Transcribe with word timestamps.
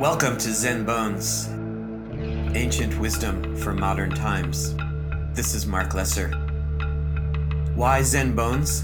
Welcome 0.00 0.36
to 0.36 0.52
Zen 0.52 0.84
Bones, 0.84 1.48
ancient 2.54 2.98
wisdom 2.98 3.56
for 3.56 3.72
modern 3.72 4.10
times. 4.10 4.74
This 5.32 5.54
is 5.54 5.64
Marc 5.66 5.94
Lesser. 5.94 6.32
Why 7.74 8.02
Zen 8.02 8.36
Bones? 8.36 8.82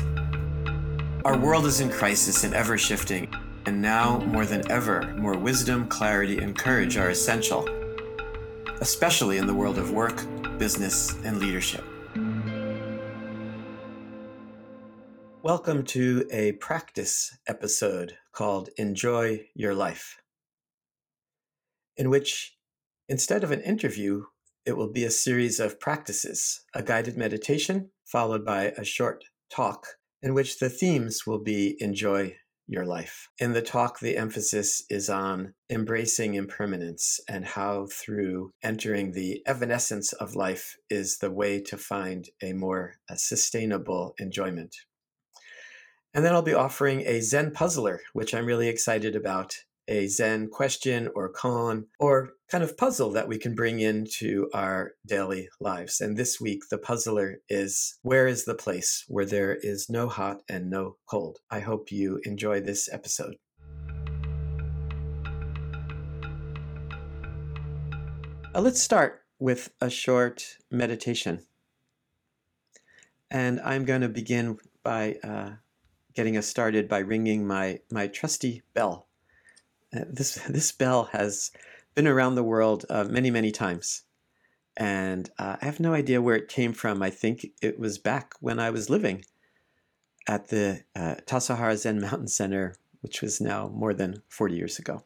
Our 1.27 1.37
world 1.37 1.67
is 1.67 1.81
in 1.81 1.91
crisis 1.91 2.45
and 2.45 2.55
ever 2.55 2.79
shifting, 2.79 3.29
and 3.67 3.83
now 3.83 4.21
more 4.21 4.47
than 4.47 4.63
ever, 4.73 5.15
more 5.19 5.37
wisdom, 5.37 5.87
clarity, 5.87 6.39
and 6.39 6.57
courage 6.57 6.97
are 6.97 7.11
essential, 7.11 7.69
especially 8.81 9.37
in 9.37 9.47
the 9.47 9.53
world 9.53 9.77
of 9.77 9.91
work, 9.91 10.25
business, 10.57 11.15
and 11.25 11.41
leadership. 11.41 11.85
Welcome 15.43 15.85
to 15.89 16.27
a 16.33 16.53
practice 16.53 17.37
episode 17.47 18.17
called 18.33 18.71
Enjoy 18.79 19.49
Your 19.55 19.75
Life 19.75 20.22
in 21.97 22.11
which 22.11 22.57
instead 23.09 23.45
of 23.45 23.51
an 23.51 23.61
interview, 23.61 24.25
it 24.65 24.77
will 24.77 24.91
be 24.91 25.05
a 25.05 25.11
series 25.11 25.59
of 25.59 25.81
practices, 25.81 26.63
a 26.75 26.83
guided 26.83 27.17
meditation, 27.17 27.91
followed 28.05 28.45
by 28.45 28.73
a 28.77 28.85
short 28.85 29.25
talk 29.51 29.87
in 30.23 30.35
which 30.35 30.59
the 30.59 30.71
themes 30.71 31.27
will 31.27 31.43
be 31.43 31.77
enjoy 31.81 32.37
your 32.69 32.87
life. 32.87 33.29
In 33.39 33.53
the 33.53 33.63
talk, 33.63 33.99
the 33.99 34.17
emphasis 34.17 34.85
is 34.89 35.11
on 35.11 35.55
embracing 35.69 36.35
impermanence 36.35 37.21
and 37.29 37.45
how, 37.45 37.87
through 37.93 38.53
entering 38.63 39.13
the 39.13 39.43
evanescence 39.47 40.13
of 40.13 40.37
life, 40.37 40.77
is 40.89 41.19
the 41.19 41.31
way 41.31 41.61
to 41.63 41.77
find 41.77 42.29
a 42.43 42.53
more 42.53 42.95
a 43.11 43.17
sustainable 43.17 44.15
enjoyment. 44.19 44.75
And 46.15 46.25
then 46.25 46.35
I'll 46.35 46.43
be 46.43 46.55
offering 46.55 47.01
a 47.01 47.21
Zen 47.21 47.51
puzzler, 47.53 48.01
which 48.13 48.35
I'm 48.35 48.47
really 48.47 48.69
excited 48.69 49.17
about 49.17 49.57
a 49.89 50.07
Zen 50.07 50.49
question 50.49 51.09
or 51.15 51.33
koan 51.33 51.87
or 51.99 52.35
kind 52.49 52.63
of 52.63 52.77
puzzle 52.77 53.11
that 53.13 53.29
we 53.29 53.39
can 53.39 53.55
bring 53.55 53.81
into 53.81 54.49
our 54.55 54.93
daily 55.07 55.49
lives. 55.61 56.01
And 56.01 56.17
this 56.17 56.41
week, 56.41 56.65
the 56.71 56.79
puzzler 56.79 57.41
is 57.49 57.99
Where 58.03 58.27
is 58.27 58.45
the 58.45 58.55
place 58.55 59.05
where 59.09 59.27
there 59.27 59.55
is 59.55 59.89
no 59.89 60.09
hot 60.09 60.43
and 60.49 60.71
no 60.71 60.97
cold? 61.07 61.39
I 61.51 61.61
hope 61.61 61.91
you 61.91 62.21
enjoy 62.25 62.61
this 62.61 62.89
episode. 62.93 63.37
Uh, 68.55 68.61
let's 68.61 68.83
start 68.83 69.23
with 69.39 69.73
a 69.81 69.89
short 69.89 70.59
meditation. 70.71 71.41
And 73.31 73.61
I'm 73.61 73.87
going 73.87 74.03
to 74.03 74.11
begin 74.11 74.59
by 74.83 75.17
uh, 75.25 75.53
getting 76.15 76.37
us 76.37 76.47
started 76.47 76.87
by 76.87 76.99
ringing 76.99 77.47
my, 77.47 77.81
my 77.91 78.09
trusty 78.09 78.63
bell. 78.75 79.09
This 79.93 80.35
this 80.49 80.73
bell 80.73 81.05
has 81.13 81.51
been 81.95 82.07
around 82.07 82.35
the 82.35 82.43
world 82.43 82.85
uh, 82.89 83.05
many 83.05 83.31
many 83.31 83.51
times, 83.51 84.03
and 84.77 85.31
uh, 85.39 85.57
I 85.61 85.65
have 85.65 85.81
no 85.81 85.95
idea 85.95 86.23
where 86.23 86.37
it 86.37 86.49
came 86.49 86.73
from. 86.73 87.03
I 87.03 87.11
think 87.11 87.47
it 87.61 87.79
was 87.79 87.99
back 87.99 88.35
when 88.41 88.59
I 88.59 88.71
was 88.71 88.91
living 88.91 89.25
at 90.27 90.49
the 90.49 90.85
uh, 90.95 91.17
Tassajara 91.27 91.77
Zen 91.77 92.01
Mountain 92.01 92.29
Center, 92.29 92.77
which 93.01 93.23
was 93.23 93.41
now 93.41 93.69
more 93.69 93.95
than 93.95 94.23
forty 94.29 94.57
years 94.57 94.79
ago. 94.79 95.05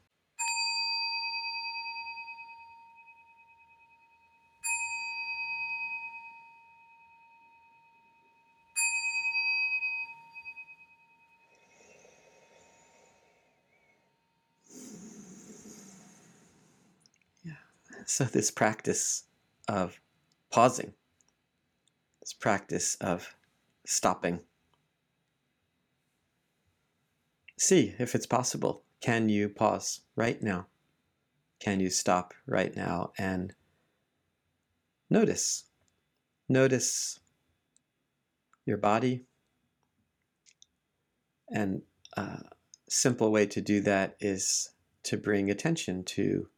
So, 18.09 18.23
this 18.25 18.53
practice 18.53 19.25
of 19.69 20.01
pausing, 20.51 20.95
this 22.21 22.33
practice 22.33 22.95
of 23.01 23.35
stopping. 23.85 24.41
See 27.59 27.95
if 27.99 28.15
it's 28.15 28.27
possible. 28.27 28.85
Can 29.01 29.29
you 29.29 29.49
pause 29.49 30.03
right 30.15 30.41
now? 30.41 30.69
Can 31.59 31.81
you 31.81 31.91
stop 31.91 32.33
right 32.47 32.77
now 32.77 33.11
and 33.19 33.55
notice? 35.11 35.65
Notice 36.49 37.19
your 38.65 38.77
body. 38.77 39.25
And 41.51 41.83
a 42.17 42.43
simple 42.89 43.33
way 43.33 43.47
to 43.47 43.61
do 43.61 43.81
that 43.81 44.17
is 44.21 44.71
to 45.05 45.17
bring 45.17 45.51
attention 45.51 46.05
to 46.05 46.49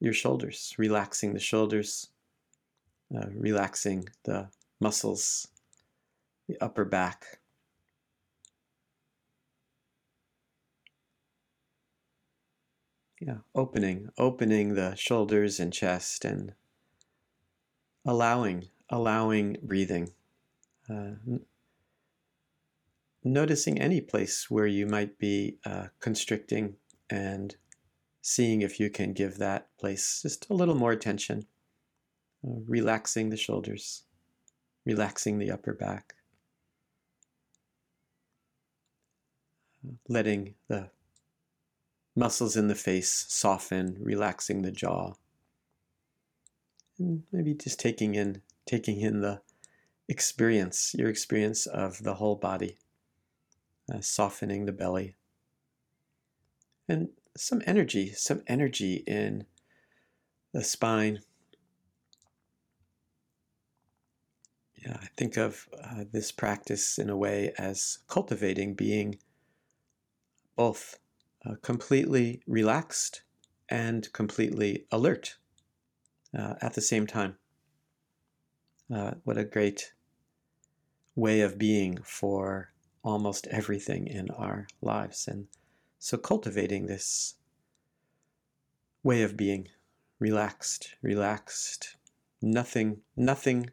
your 0.00 0.14
shoulders, 0.14 0.74
relaxing 0.78 1.34
the 1.34 1.40
shoulders, 1.40 2.08
uh, 3.14 3.26
relaxing 3.34 4.08
the 4.24 4.48
muscles, 4.80 5.46
the 6.48 6.56
upper 6.60 6.84
back. 6.84 7.38
Yeah, 13.20 13.38
opening, 13.54 14.08
opening 14.16 14.74
the 14.74 14.94
shoulders 14.94 15.60
and 15.60 15.70
chest 15.70 16.24
and 16.24 16.54
allowing, 18.06 18.68
allowing 18.88 19.58
breathing. 19.62 20.10
Uh, 20.88 21.12
noticing 23.22 23.78
any 23.78 24.00
place 24.00 24.50
where 24.50 24.66
you 24.66 24.86
might 24.86 25.18
be 25.18 25.56
uh, 25.66 25.88
constricting 26.00 26.76
and 27.10 27.56
seeing 28.22 28.62
if 28.62 28.78
you 28.78 28.90
can 28.90 29.12
give 29.12 29.38
that 29.38 29.68
place 29.78 30.22
just 30.22 30.48
a 30.50 30.54
little 30.54 30.74
more 30.74 30.92
attention, 30.92 31.46
uh, 32.46 32.60
relaxing 32.66 33.30
the 33.30 33.36
shoulders, 33.36 34.04
relaxing 34.84 35.38
the 35.38 35.50
upper 35.50 35.72
back, 35.72 36.14
letting 40.08 40.54
the 40.68 40.90
muscles 42.14 42.56
in 42.56 42.68
the 42.68 42.74
face 42.74 43.26
soften, 43.28 43.96
relaxing 44.00 44.62
the 44.62 44.72
jaw, 44.72 45.14
and 46.98 47.22
maybe 47.32 47.54
just 47.54 47.80
taking 47.80 48.14
in 48.14 48.42
taking 48.66 49.00
in 49.00 49.20
the 49.20 49.40
experience, 50.08 50.94
your 50.98 51.08
experience 51.08 51.66
of 51.66 52.02
the 52.02 52.14
whole 52.14 52.36
body, 52.36 52.76
uh, 53.92 54.00
softening 54.00 54.66
the 54.66 54.72
belly, 54.72 55.14
and 56.88 57.08
some 57.36 57.62
energy, 57.66 58.12
some 58.12 58.42
energy 58.46 59.04
in 59.06 59.46
the 60.52 60.64
spine. 60.64 61.20
Yeah, 64.76 64.96
I 65.00 65.08
think 65.16 65.36
of 65.36 65.68
uh, 65.82 66.04
this 66.10 66.32
practice 66.32 66.98
in 66.98 67.10
a 67.10 67.16
way 67.16 67.52
as 67.58 67.98
cultivating 68.08 68.74
being 68.74 69.18
both 70.56 70.98
uh, 71.46 71.54
completely 71.62 72.42
relaxed 72.46 73.22
and 73.68 74.12
completely 74.12 74.86
alert 74.90 75.36
uh, 76.36 76.54
at 76.60 76.74
the 76.74 76.80
same 76.80 77.06
time. 77.06 77.36
Uh, 78.92 79.12
what 79.24 79.38
a 79.38 79.44
great 79.44 79.92
way 81.14 81.40
of 81.40 81.58
being 81.58 81.98
for 82.02 82.72
almost 83.04 83.46
everything 83.48 84.06
in 84.06 84.30
our 84.30 84.66
lives. 84.82 85.28
And 85.28 85.46
so 86.00 86.16
cultivating 86.16 86.86
this 86.86 87.34
way 89.02 89.22
of 89.22 89.36
being, 89.36 89.68
relaxed, 90.18 90.94
relaxed, 91.02 91.96
nothing, 92.40 93.02
nothing 93.16 93.70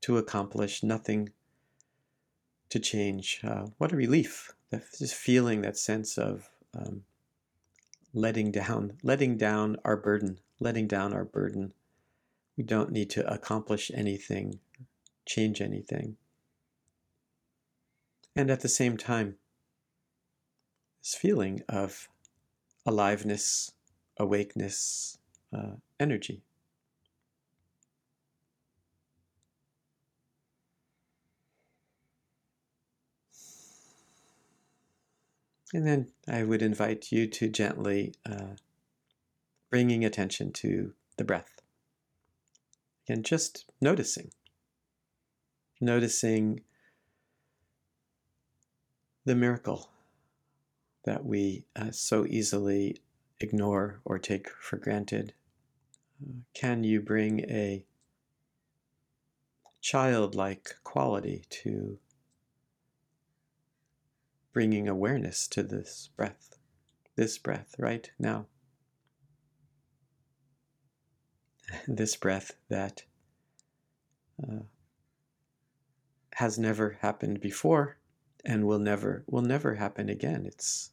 to 0.00 0.18
accomplish, 0.18 0.82
nothing 0.82 1.30
to 2.68 2.80
change. 2.80 3.40
Uh, 3.44 3.68
what 3.78 3.92
a 3.92 3.96
relief! 3.96 4.52
Just 4.98 5.14
feeling 5.14 5.62
that 5.62 5.78
sense 5.78 6.18
of 6.18 6.50
um, 6.76 7.04
letting 8.12 8.50
down, 8.50 8.98
letting 9.04 9.36
down 9.36 9.76
our 9.84 9.96
burden, 9.96 10.40
letting 10.58 10.88
down 10.88 11.12
our 11.12 11.24
burden. 11.24 11.72
We 12.56 12.64
don't 12.64 12.90
need 12.90 13.10
to 13.10 13.32
accomplish 13.32 13.92
anything, 13.94 14.58
change 15.24 15.60
anything. 15.60 16.16
And 18.34 18.50
at 18.50 18.60
the 18.60 18.68
same 18.68 18.96
time, 18.96 19.36
this 21.04 21.14
feeling 21.14 21.60
of 21.68 22.08
aliveness, 22.86 23.72
awakeness, 24.18 25.18
uh, 25.54 25.72
energy. 26.00 26.40
And 35.74 35.86
then 35.86 36.08
I 36.26 36.42
would 36.44 36.62
invite 36.62 37.12
you 37.12 37.26
to 37.26 37.48
gently 37.48 38.14
uh, 38.24 38.54
bringing 39.70 40.06
attention 40.06 40.52
to 40.52 40.94
the 41.18 41.24
breath. 41.24 41.60
And 43.08 43.24
just 43.24 43.66
noticing. 43.78 44.30
Noticing 45.80 46.60
the 49.26 49.34
miracle 49.34 49.90
that 51.04 51.24
we 51.24 51.64
uh, 51.76 51.90
so 51.90 52.26
easily 52.26 53.00
ignore 53.40 54.00
or 54.04 54.18
take 54.18 54.48
for 54.48 54.76
granted? 54.76 55.34
Uh, 56.22 56.40
can 56.54 56.84
you 56.84 57.00
bring 57.00 57.40
a 57.40 57.84
childlike 59.80 60.76
quality 60.82 61.44
to 61.50 61.98
bringing 64.52 64.88
awareness 64.88 65.46
to 65.48 65.62
this 65.62 66.08
breath, 66.16 66.58
this 67.16 67.38
breath 67.38 67.74
right 67.78 68.10
now? 68.18 68.46
This 71.88 72.14
breath 72.14 72.52
that 72.68 73.04
uh, 74.42 74.60
has 76.34 76.58
never 76.58 76.98
happened 77.00 77.40
before 77.40 77.96
and 78.44 78.66
will 78.66 78.78
never 78.78 79.24
will 79.26 79.42
never 79.42 79.74
happen 79.74 80.08
again. 80.08 80.44
It's 80.46 80.90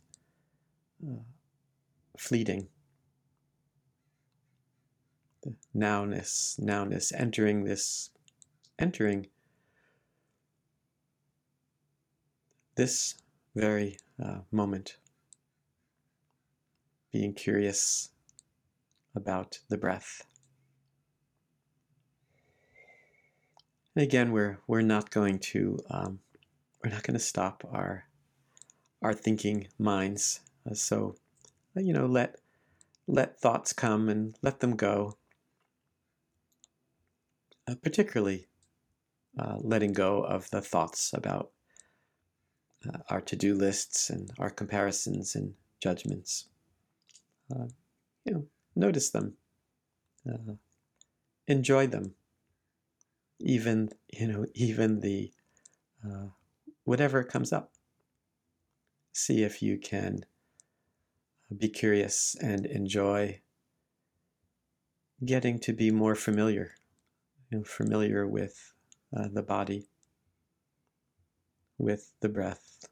uh, 1.06 1.21
fleeting. 2.18 2.68
The 5.44 5.53
nowness, 5.75 6.59
nowness, 6.59 7.12
entering 7.18 7.63
this, 7.63 8.12
entering 8.77 9.27
this 12.75 13.15
very 13.56 13.98
uh, 14.24 14.39
moment, 14.51 14.98
being 17.12 17.33
curious 17.33 18.09
about 19.15 19.59
the 19.69 19.77
breath. 19.77 20.24
And 23.95 24.03
again, 24.03 24.31
we're 24.31 24.59
we're 24.68 24.81
not 24.81 25.09
going 25.09 25.39
to 25.39 25.80
um, 25.89 26.19
we're 26.83 26.92
not 26.92 27.03
going 27.03 27.15
to 27.18 27.19
stop 27.24 27.63
our 27.71 28.06
our 29.01 29.13
thinking 29.13 29.68
minds. 29.77 30.39
Uh, 30.69 30.74
so, 30.74 31.16
uh, 31.75 31.81
you 31.81 31.94
know, 31.94 32.06
let 32.06 32.38
let 33.08 33.40
thoughts 33.40 33.74
come 33.74 34.10
and 34.10 34.36
let 34.42 34.60
them 34.60 34.75
go. 34.75 35.18
Uh, 37.68 37.75
particularly, 37.75 38.48
uh, 39.40 39.58
letting 39.60 39.94
go 39.94 40.24
of 40.24 40.50
the 40.52 40.62
thoughts 40.62 41.13
about 41.13 41.52
uh, 42.88 43.00
our 43.10 43.22
to-do 43.22 43.54
lists 43.54 44.10
and 44.10 44.31
our 44.40 44.50
comparisons 44.50 45.36
and 45.36 45.54
judgments. 45.80 46.48
Uh, 47.54 47.68
you 48.25 48.34
know, 48.34 48.46
notice 48.75 49.10
them, 49.10 49.34
enjoy 51.48 51.88
them 51.88 52.16
even 53.44 53.90
you 54.13 54.28
know 54.28 54.46
even 54.54 55.00
the 55.00 55.31
whatever 56.84 57.24
comes 57.24 57.54
up 57.54 57.72
see 59.12 59.44
if 59.44 59.62
you 59.62 59.78
can 59.78 60.25
be 61.56 61.69
curious 61.69 62.36
and 62.42 62.65
enjoy 62.65 63.42
getting 65.24 65.59
to 65.59 65.74
be 65.74 65.92
more 65.92 66.15
familiar 66.15 66.75
you 67.51 67.59
know, 67.59 67.63
familiar 67.63 68.25
with 68.25 68.74
uh, 69.15 69.27
the 69.31 69.44
body 69.44 69.88
with 71.77 72.13
the 72.21 72.30
breath 72.30 72.88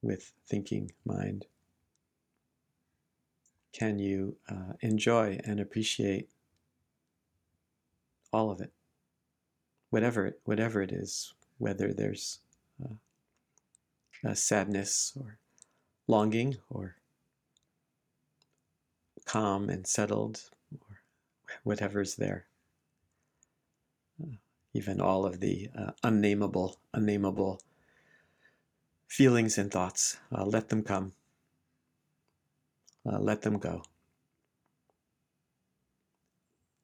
with 0.00 0.32
thinking 0.46 0.90
mind. 1.04 1.46
Can 3.72 3.98
you 3.98 4.36
uh, 4.48 4.74
enjoy 4.80 5.38
and 5.44 5.60
appreciate 5.60 6.28
all 8.32 8.50
of 8.50 8.60
it? 8.60 8.72
Whatever 9.90 10.26
it, 10.26 10.40
whatever 10.44 10.82
it 10.82 10.92
is, 10.92 11.34
whether 11.58 11.92
there's 11.92 12.40
uh, 12.82 14.34
sadness 14.34 15.12
or 15.18 15.38
longing 16.08 16.56
or 16.70 16.96
calm 19.24 19.68
and 19.68 19.86
settled 19.86 20.50
or 20.72 20.98
whatever's 21.64 22.16
there. 22.16 22.46
Uh, 24.22 24.36
even 24.74 25.00
all 25.00 25.26
of 25.26 25.40
the 25.40 25.68
uh, 25.78 25.92
unnameable, 26.02 26.78
unnameable 26.94 27.60
feelings 29.06 29.58
and 29.58 29.70
thoughts, 29.70 30.18
uh, 30.36 30.44
let 30.44 30.68
them 30.68 30.82
come. 30.82 31.12
Uh, 33.04 33.18
let 33.18 33.42
them 33.42 33.58
go. 33.58 33.82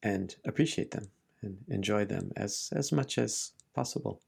And 0.02 0.34
appreciate 0.44 0.90
them 0.90 1.10
and 1.42 1.58
enjoy 1.68 2.04
them 2.04 2.32
as, 2.36 2.70
as 2.72 2.92
much 2.92 3.18
as 3.18 3.52
possible. 3.74 4.20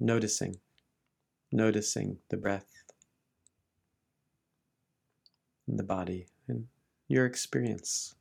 Noticing, 0.00 0.56
noticing 1.52 2.18
the 2.28 2.36
breath 2.36 2.83
and 5.66 5.78
the 5.78 5.84
body 5.84 6.26
and 6.48 6.66
your 7.08 7.26
experience 7.26 8.14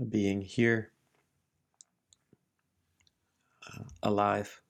of 0.00 0.10
being 0.10 0.42
here, 0.42 0.92
uh, 3.66 3.84
alive, 4.02 4.60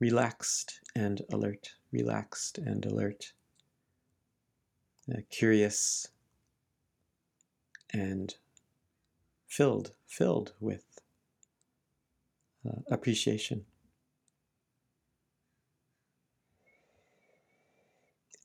relaxed 0.00 0.80
and 0.94 1.22
alert, 1.32 1.74
relaxed 1.90 2.58
and 2.58 2.84
alert 2.86 3.32
uh, 5.10 5.20
curious 5.30 6.08
and 7.90 8.34
filled, 9.46 9.92
filled 10.06 10.52
with 10.60 10.84
uh, 12.68 12.80
appreciation. 12.90 13.64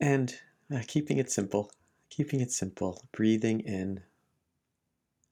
And 0.04 0.38
uh, 0.70 0.82
keeping 0.86 1.16
it 1.16 1.30
simple, 1.30 1.72
keeping 2.10 2.40
it 2.40 2.52
simple, 2.52 3.06
breathing 3.10 3.60
in 3.60 4.02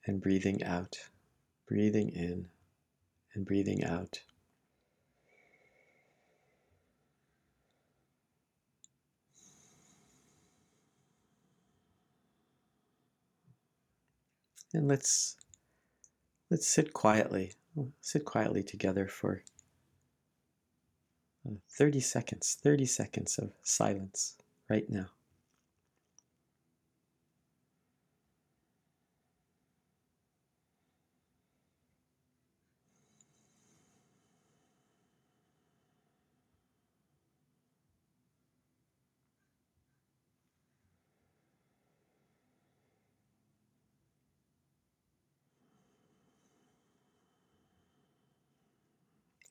and 0.07 0.19
breathing 0.19 0.65
out, 0.65 1.11
breathing 1.69 2.09
in 2.09 2.49
and 3.35 3.45
breathing 3.45 3.85
out. 3.85 4.23
And 14.73 14.89
let's 14.89 15.37
let's 16.51 16.67
sit 16.67 16.95
quietly. 16.95 17.53
sit 18.01 18.25
quietly 18.25 18.63
together 18.63 19.07
for 19.07 19.43
uh, 21.47 21.57
30 21.69 22.01
seconds, 22.01 22.57
30 22.63 22.87
seconds 22.87 23.37
of 23.37 23.53
silence 23.63 24.37
right 24.69 24.89
now. 24.91 25.09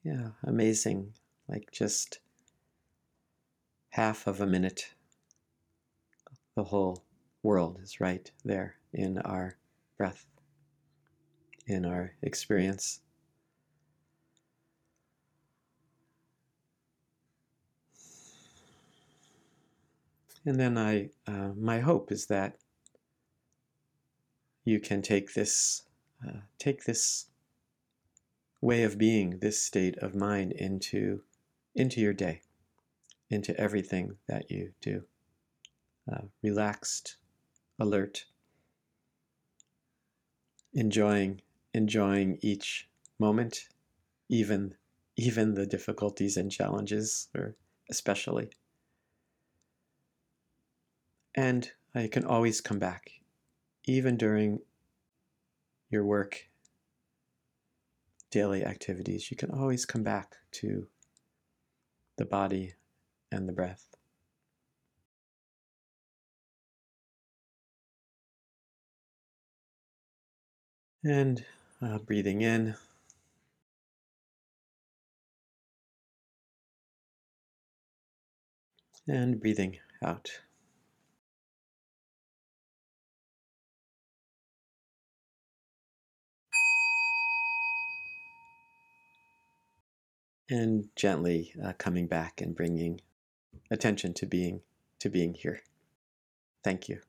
Yeah, 0.04 0.34
amazing. 0.44 1.14
Like 1.48 1.72
just 1.72 2.20
half 3.90 4.26
of 4.26 4.42
a 4.42 4.48
minute. 4.48 4.96
The 6.56 6.64
whole 6.66 7.04
world 7.44 7.80
is 7.82 8.02
right 8.02 8.30
there 8.44 8.76
in 8.94 9.18
our 9.20 9.58
breath, 9.98 10.26
in 11.66 11.86
our 11.86 12.14
experience. 12.22 13.00
And 20.46 20.60
then 20.60 20.78
I, 20.78 21.10
uh, 21.28 21.52
my 21.56 21.80
hope 21.80 22.12
is 22.12 22.26
that 22.28 22.58
you 24.66 24.80
can 24.80 25.02
take 25.02 25.34
this, 25.34 25.84
uh, 26.28 26.42
take 26.58 26.84
this 26.84 27.28
way 28.60 28.84
of 28.84 28.98
being, 28.98 29.40
this 29.40 29.64
state 29.64 29.98
of 30.00 30.16
mind 30.16 30.52
into, 30.52 31.22
into 31.76 32.02
your 32.02 32.14
day, 32.14 32.42
into 33.30 33.58
everything 33.60 34.18
that 34.28 34.50
you 34.52 34.74
do. 34.82 35.04
Uh, 36.12 36.22
relaxed, 36.42 37.18
alert, 37.80 38.26
enjoying, 40.74 41.42
enjoying 41.74 42.38
each 42.42 42.90
moment, 43.20 43.68
even, 44.30 44.76
even 45.16 45.54
the 45.54 45.66
difficulties 45.66 46.38
and 46.38 46.52
challenges, 46.52 47.28
or 47.36 47.56
especially. 47.90 48.50
And 51.36 51.72
I 51.94 52.08
can 52.08 52.26
always 52.26 52.62
come 52.62 52.80
back, 52.80 53.12
even 53.86 54.18
during 54.18 54.60
your 55.90 56.06
work 56.06 56.48
daily 58.32 58.66
activities, 58.66 59.30
you 59.30 59.38
can 59.38 59.52
always 59.52 59.86
come 59.86 60.04
back 60.04 60.38
to 60.52 60.88
the 62.18 62.26
body 62.26 62.74
and 63.32 63.48
the 63.48 63.54
breath. 63.54 63.96
And 71.04 71.44
uh, 71.82 71.98
breathing 71.98 72.42
in. 72.42 72.76
And 79.08 79.40
breathing 79.40 79.80
out. 80.04 80.30
And 90.50 90.90
gently 90.96 91.54
uh, 91.64 91.74
coming 91.78 92.08
back 92.08 92.42
and 92.42 92.56
bringing 92.56 93.02
attention 93.72 94.14
to 94.16 94.26
being 94.26 94.62
to 95.00 95.10
being 95.10 95.34
here. 95.34 95.62
Thank 96.64 96.90
you. 96.90 97.00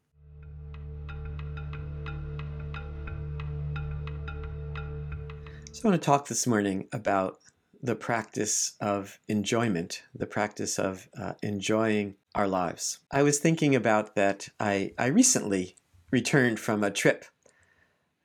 I 5.82 5.88
want 5.88 6.00
to 6.00 6.06
talk 6.06 6.28
this 6.28 6.46
morning 6.46 6.86
about 6.92 7.38
the 7.82 7.96
practice 7.96 8.74
of 8.80 9.18
enjoyment, 9.26 10.04
the 10.14 10.28
practice 10.28 10.78
of 10.78 11.08
uh, 11.18 11.32
enjoying 11.42 12.14
our 12.36 12.46
lives. 12.46 13.00
I 13.10 13.24
was 13.24 13.40
thinking 13.40 13.74
about 13.74 14.14
that. 14.14 14.48
I, 14.60 14.92
I 14.96 15.06
recently 15.06 15.74
returned 16.12 16.60
from 16.60 16.84
a 16.84 16.92
trip 16.92 17.24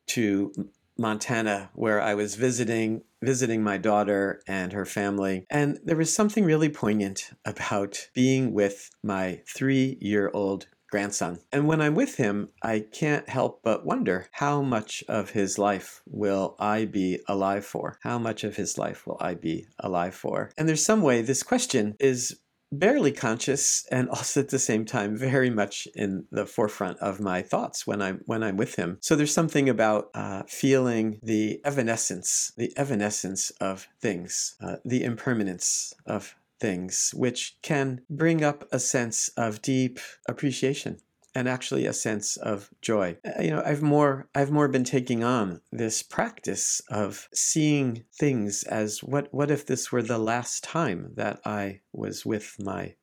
to 0.08 0.70
Montana 1.00 1.72
where 1.74 2.00
I 2.00 2.14
was 2.14 2.36
visiting 2.36 3.02
visiting 3.24 3.64
my 3.64 3.80
daughter 3.80 4.44
and 4.48 4.74
her 4.74 4.86
family 4.86 5.48
and 5.50 5.80
there 5.84 5.98
was 5.98 6.14
something 6.14 6.46
really 6.46 6.70
poignant 6.70 7.32
about 7.44 8.10
being 8.14 8.54
with 8.54 8.92
my 9.02 9.42
3-year-old 9.58 10.68
grandson. 10.90 11.40
And 11.52 11.68
when 11.68 11.82
I'm 11.82 11.96
with 11.96 12.16
him, 12.16 12.50
I 12.62 12.80
can't 12.80 13.28
help 13.30 13.62
but 13.64 13.86
wonder 13.86 14.28
how 14.32 14.62
much 14.62 15.04
of 15.08 15.32
his 15.32 15.58
life 15.58 16.02
will 16.08 16.56
I 16.60 16.86
be 16.86 17.20
alive 17.28 17.66
for? 17.66 17.98
How 18.04 18.18
much 18.18 18.44
of 18.44 18.56
his 18.56 18.78
life 18.78 19.06
will 19.06 19.18
I 19.20 19.34
be 19.36 19.68
alive 19.80 20.16
for? 20.16 20.52
And 20.58 20.68
there's 20.68 20.86
some 20.86 21.02
way 21.02 21.22
this 21.22 21.44
question 21.44 21.96
is 22.00 22.40
barely 22.72 23.12
conscious 23.12 23.86
and 23.92 24.10
also 24.10 24.42
at 24.42 24.50
the 24.50 24.60
same 24.60 24.86
time 24.86 25.16
very 25.16 25.50
much 25.50 25.88
in 25.96 26.26
the 26.32 26.46
forefront 26.46 26.98
of 27.00 27.20
my 27.20 27.42
thoughts 27.42 27.88
when 27.88 28.02
I'm 28.02 28.22
when 28.26 28.44
I'm 28.44 28.58
with 28.58 28.76
him. 28.76 28.98
So 29.02 29.16
there's 29.16 29.34
something 29.34 29.70
about 29.70 30.10
uh, 30.14 30.44
feeling 30.48 31.20
the 31.24 31.62
evanescence, 31.64 32.52
the 32.58 32.76
evanescence 32.78 33.52
of 33.62 33.88
things, 34.02 34.56
uh, 34.62 34.78
the 34.84 35.04
impermanence 35.04 35.94
of 36.06 36.36
things, 36.60 37.12
which 37.16 37.58
can 37.62 38.02
bring 38.10 38.44
up 38.44 38.68
a 38.72 38.80
sense 38.80 39.30
of 39.38 39.62
deep 39.62 40.00
appreciation 40.28 40.98
and 41.38 41.48
actually 41.48 41.86
a 41.86 41.94
sense 41.94 42.36
of 42.38 42.72
joy. 42.82 43.16
Uh, 43.24 43.44
you 43.44 43.52
know, 43.52 43.62
I've 43.64 43.84
more 43.84 44.28
I've 44.34 44.50
more 44.50 44.68
been 44.68 44.84
taking 44.84 45.24
on 45.24 45.62
this 45.72 46.02
practice 46.02 46.82
of 46.90 47.30
seeing 47.32 48.06
things 48.20 48.64
as 48.64 49.04
what 49.04 49.32
what 49.32 49.52
if 49.52 49.66
this 49.66 49.92
were 49.92 50.02
the 50.02 50.18
last 50.18 50.64
time 50.64 51.12
that 51.16 51.40
I 51.46 51.82
was 51.94 52.26
with 52.26 52.56
my 52.60 52.96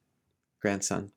grandson. 0.60 1.12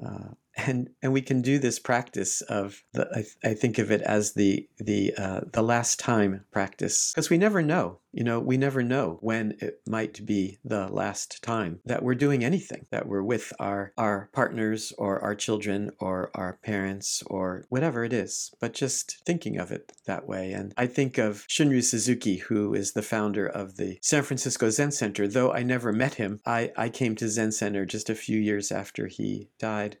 Uh, 0.00 0.34
and 0.66 0.90
and 1.02 1.12
we 1.12 1.22
can 1.22 1.42
do 1.42 1.58
this 1.58 1.78
practice 1.78 2.40
of 2.42 2.82
the 2.92 3.08
I, 3.14 3.50
I 3.50 3.54
think 3.54 3.78
of 3.78 3.90
it 3.90 4.02
as 4.02 4.34
the 4.34 4.68
the 4.78 5.14
uh, 5.16 5.40
the 5.52 5.62
last 5.62 5.98
time 5.98 6.44
practice. 6.50 7.12
Because 7.12 7.30
we 7.30 7.38
never 7.38 7.62
know 7.62 8.00
you 8.12 8.24
know 8.24 8.40
we 8.40 8.56
never 8.56 8.82
know 8.82 9.18
when 9.20 9.56
it 9.60 9.80
might 9.86 10.24
be 10.26 10.58
the 10.64 10.88
last 10.88 11.42
time 11.42 11.80
that 11.84 12.02
we're 12.02 12.14
doing 12.14 12.44
anything 12.44 12.86
that 12.90 13.06
we're 13.06 13.22
with 13.22 13.52
our 13.58 13.92
our 13.96 14.28
partners 14.32 14.92
or 14.98 15.20
our 15.20 15.34
children 15.34 15.90
or 15.98 16.30
our 16.34 16.58
parents 16.62 17.22
or 17.26 17.64
whatever 17.68 18.04
it 18.04 18.12
is 18.12 18.52
but 18.60 18.72
just 18.72 19.22
thinking 19.24 19.58
of 19.58 19.70
it 19.70 19.92
that 20.06 20.26
way. 20.26 20.52
And 20.52 20.74
I 20.76 20.86
think 20.86 21.18
of 21.18 21.46
Shunryu 21.48 21.84
Suzuki 21.84 22.38
who 22.38 22.74
is 22.74 22.92
the 22.92 23.02
founder 23.02 23.46
of 23.46 23.76
the 23.76 23.98
San 24.02 24.22
Francisco 24.22 24.70
Zen 24.70 24.90
Center. 24.90 25.28
Though 25.28 25.52
I 25.52 25.62
never 25.62 25.92
met 25.92 26.14
him 26.14 26.40
I 26.44 26.72
I 26.76 26.88
came 26.88 27.14
to 27.16 27.28
Zen 27.28 27.52
Center 27.52 27.86
just 27.86 28.10
a 28.10 28.14
few 28.14 28.38
years 28.38 28.72
after 28.72 29.06
he 29.06 29.50
died 29.58 29.98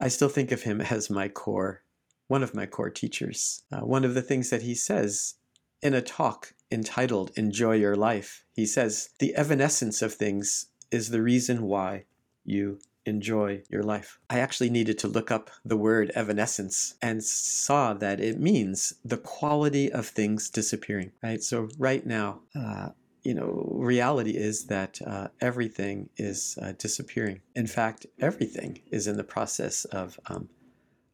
I 0.00 0.08
still 0.08 0.28
think 0.28 0.50
of 0.50 0.62
him 0.62 0.80
as 0.80 1.10
my 1.10 1.28
core, 1.28 1.82
one 2.26 2.42
of 2.42 2.54
my 2.54 2.66
core 2.66 2.90
teachers. 2.90 3.62
Uh, 3.70 3.80
one 3.80 4.04
of 4.04 4.14
the 4.14 4.22
things 4.22 4.50
that 4.50 4.62
he 4.62 4.74
says 4.74 5.34
in 5.82 5.94
a 5.94 6.02
talk 6.02 6.54
entitled 6.72 7.32
Enjoy 7.36 7.74
Your 7.74 7.96
Life, 7.96 8.44
he 8.52 8.66
says, 8.66 9.10
The 9.18 9.34
evanescence 9.34 10.02
of 10.02 10.14
things 10.14 10.66
is 10.90 11.10
the 11.10 11.22
reason 11.22 11.62
why 11.62 12.04
you 12.44 12.80
enjoy 13.06 13.62
your 13.68 13.82
life. 13.82 14.18
I 14.28 14.38
actually 14.38 14.70
needed 14.70 14.98
to 15.00 15.08
look 15.08 15.30
up 15.30 15.50
the 15.64 15.76
word 15.76 16.12
evanescence 16.14 16.94
and 17.00 17.22
saw 17.22 17.94
that 17.94 18.20
it 18.20 18.38
means 18.38 18.94
the 19.04 19.16
quality 19.16 19.90
of 19.90 20.06
things 20.06 20.50
disappearing, 20.50 21.12
right? 21.22 21.42
So, 21.42 21.68
right 21.78 22.06
now, 22.06 22.40
uh, 22.54 22.90
you 23.22 23.34
know, 23.34 23.68
reality 23.74 24.30
is 24.30 24.66
that 24.66 24.98
uh, 25.06 25.28
everything 25.40 26.08
is 26.16 26.58
uh, 26.62 26.72
disappearing. 26.78 27.40
In 27.54 27.66
fact, 27.66 28.06
everything 28.18 28.80
is 28.90 29.06
in 29.06 29.16
the 29.16 29.24
process 29.24 29.84
of 29.86 30.18
um, 30.26 30.48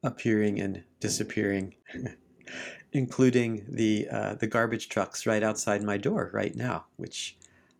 appearing 0.02 0.60
and 0.60 0.84
disappearing, 1.00 1.74
including 2.92 3.64
the 3.68 4.08
uh, 4.10 4.34
the 4.34 4.46
garbage 4.46 4.88
trucks 4.88 5.26
right 5.26 5.42
outside 5.42 5.82
my 5.82 5.96
door 5.96 6.30
right 6.32 6.54
now, 6.54 6.84
which 6.96 7.36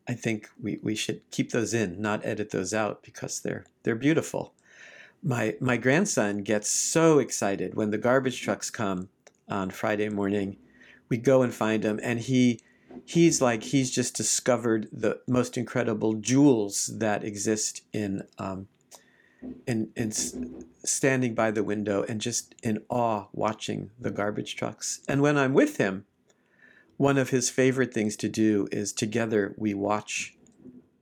I 0.09 0.15
think 0.15 0.49
we, 0.61 0.79
we 0.83 0.95
should 0.95 1.21
keep 1.31 1.53
those 1.53 1.75
in, 1.75 2.01
not 2.01 2.25
edit 2.25 2.51
those 2.51 2.75
out 2.75 3.03
because 3.03 3.41
they're 3.41 3.65
they're 3.85 3.95
beautiful. 3.95 4.55
My 5.23 5.57
my 5.61 5.77
grandson 5.77 6.39
gets 6.39 6.69
so 6.69 7.21
excited 7.21 7.75
when 7.75 7.91
the 7.91 7.99
garbage 7.99 8.41
trucks 8.43 8.71
come 8.71 9.09
on 9.49 9.71
Friday 9.71 10.09
morning. 10.09 10.57
We 11.09 11.17
go 11.19 11.43
and 11.43 11.55
find 11.55 11.85
him, 11.85 12.01
and 12.03 12.19
he 12.19 12.61
he's 13.05 13.41
like 13.41 13.63
he's 13.63 13.91
just 13.91 14.15
discovered 14.15 14.89
the 14.93 15.21
most 15.27 15.57
incredible 15.57 16.15
jewels 16.15 16.91
that 16.99 17.25
exist 17.25 17.83
in 17.93 18.23
um, 18.39 18.69
in 19.67 19.91
in 19.97 20.13
standing 20.85 21.35
by 21.35 21.51
the 21.51 21.65
window 21.65 22.05
and 22.09 22.21
just 22.21 22.55
in 22.63 22.83
awe 22.89 23.27
watching 23.33 23.91
the 23.99 24.11
garbage 24.11 24.57
trucks. 24.57 25.01
And 25.09 25.21
when 25.21 25.37
I'm 25.37 25.55
with 25.55 25.77
him, 25.77 26.05
one 26.97 27.19
of 27.19 27.31
his 27.31 27.51
favorite 27.51 27.93
things 27.93 28.17
to 28.17 28.29
do 28.29 28.69
is 28.73 28.93
together 28.93 29.55
we 29.57 29.75
watch 29.75 30.37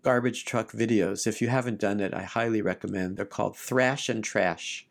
garbage 0.03 0.45
truck 0.45 0.73
videos. 0.73 1.27
If 1.27 1.41
you 1.41 1.49
haven't 1.49 1.81
done 1.81 2.01
it, 2.01 2.13
I 2.13 2.23
highly 2.23 2.61
recommend. 2.63 3.17
They're 3.17 3.25
called 3.25 3.57
Thrash 3.57 4.09
and 4.09 4.23
Trash. 4.23 4.87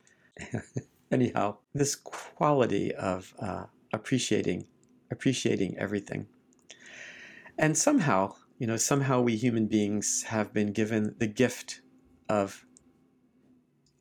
Anyhow, 1.11 1.57
this 1.73 1.95
quality 1.95 2.93
of 2.95 3.33
uh, 3.39 3.65
appreciating 3.91 4.65
appreciating 5.11 5.77
everything. 5.77 6.25
And 7.57 7.77
somehow, 7.77 8.35
you 8.57 8.67
know, 8.67 8.77
somehow 8.77 9.21
we 9.21 9.35
human 9.35 9.67
beings 9.67 10.23
have 10.27 10.53
been 10.53 10.73
given 10.73 11.15
the 11.17 11.27
gift 11.27 11.81
of 12.27 12.65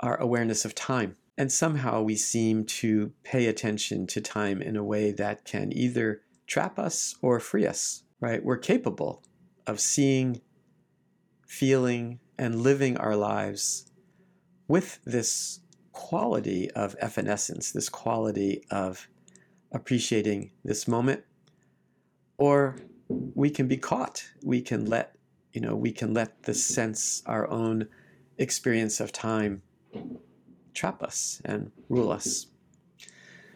our 0.01 0.17
awareness 0.17 0.65
of 0.65 0.75
time. 0.75 1.17
And 1.39 1.51
somehow 1.51 2.03
we 2.03 2.17
seem 2.17 2.65
to 2.65 3.13
pay 3.25 3.47
attention 3.47 4.07
to 4.09 4.21
time 4.21 4.61
in 4.61 4.77
a 4.77 4.85
way 4.85 5.13
that 5.13 5.45
can 5.45 5.73
either 5.73 6.23
trap 6.47 6.79
us 6.79 7.15
or 7.23 7.41
free 7.41 7.67
us, 7.67 8.05
right? 8.21 8.45
We're 8.45 8.59
capable 8.59 9.23
of 9.67 9.81
seeing, 9.81 10.41
feeling, 11.47 12.21
and 12.39 12.61
living 12.61 12.97
our 12.97 13.17
lives 13.17 13.91
with 14.69 14.99
this 15.05 15.61
quality 15.93 16.71
of 16.73 16.97
evanescence, 16.97 17.73
this 17.73 17.89
quality 17.89 18.65
of 18.71 19.09
appreciating 19.71 20.51
this 20.65 20.89
moment, 20.89 21.25
or 22.39 22.77
we 23.35 23.51
can 23.51 23.69
be 23.69 23.77
caught. 23.77 24.25
We 24.43 24.61
can 24.63 24.87
let, 24.87 25.17
you 25.53 25.61
know, 25.61 25.77
we 25.77 25.93
can 25.93 26.15
let 26.15 26.43
the 26.45 26.55
sense, 26.55 27.23
our 27.27 27.49
own 27.49 27.89
experience 28.39 29.01
of 29.01 29.13
time 29.13 29.63
trap 30.75 31.03
us 31.03 31.41
and 31.45 31.71
rule 31.89 32.11
us. 32.11 32.47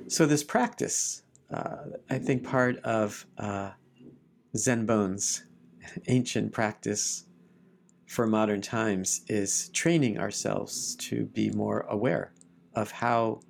So 0.08 0.26
this 0.26 0.44
practice, 0.44 1.22
uh, 1.52 1.76
I 2.10 2.18
think 2.18 2.44
part 2.44 2.78
of 2.78 3.26
uh, 3.38 3.70
Zen 4.56 4.86
Bones, 4.86 5.44
ancient 6.06 6.52
practice 6.52 7.24
for 8.06 8.26
modern 8.26 8.60
times, 8.60 9.22
is 9.28 9.70
training 9.70 10.18
ourselves 10.18 10.94
to 10.96 11.24
be 11.26 11.50
more 11.50 11.80
aware 11.88 12.32
of 12.74 12.90
how 12.90 13.40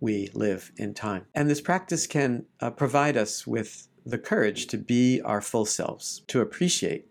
we 0.00 0.28
live 0.34 0.72
in 0.76 0.92
time. 0.92 1.26
And 1.34 1.48
this 1.48 1.60
practice 1.60 2.06
can 2.08 2.44
uh, 2.60 2.70
provide 2.70 3.16
us 3.16 3.46
with 3.46 3.86
the 4.04 4.18
courage 4.18 4.66
to 4.68 4.78
be 4.78 5.20
our 5.22 5.40
full 5.40 5.64
selves, 5.64 6.22
to 6.28 6.40
appreciate 6.40 7.06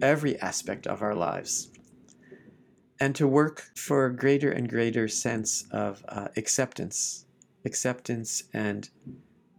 every 0.00 0.38
aspect 0.40 0.86
of 0.86 1.02
our 1.02 1.14
lives, 1.14 1.70
and 3.00 3.14
to 3.14 3.26
work 3.26 3.70
for 3.74 4.06
a 4.06 4.14
greater 4.14 4.50
and 4.50 4.68
greater 4.68 5.08
sense 5.08 5.64
of 5.70 6.04
uh, 6.08 6.28
acceptance, 6.36 7.26
acceptance 7.64 8.44
and 8.52 8.90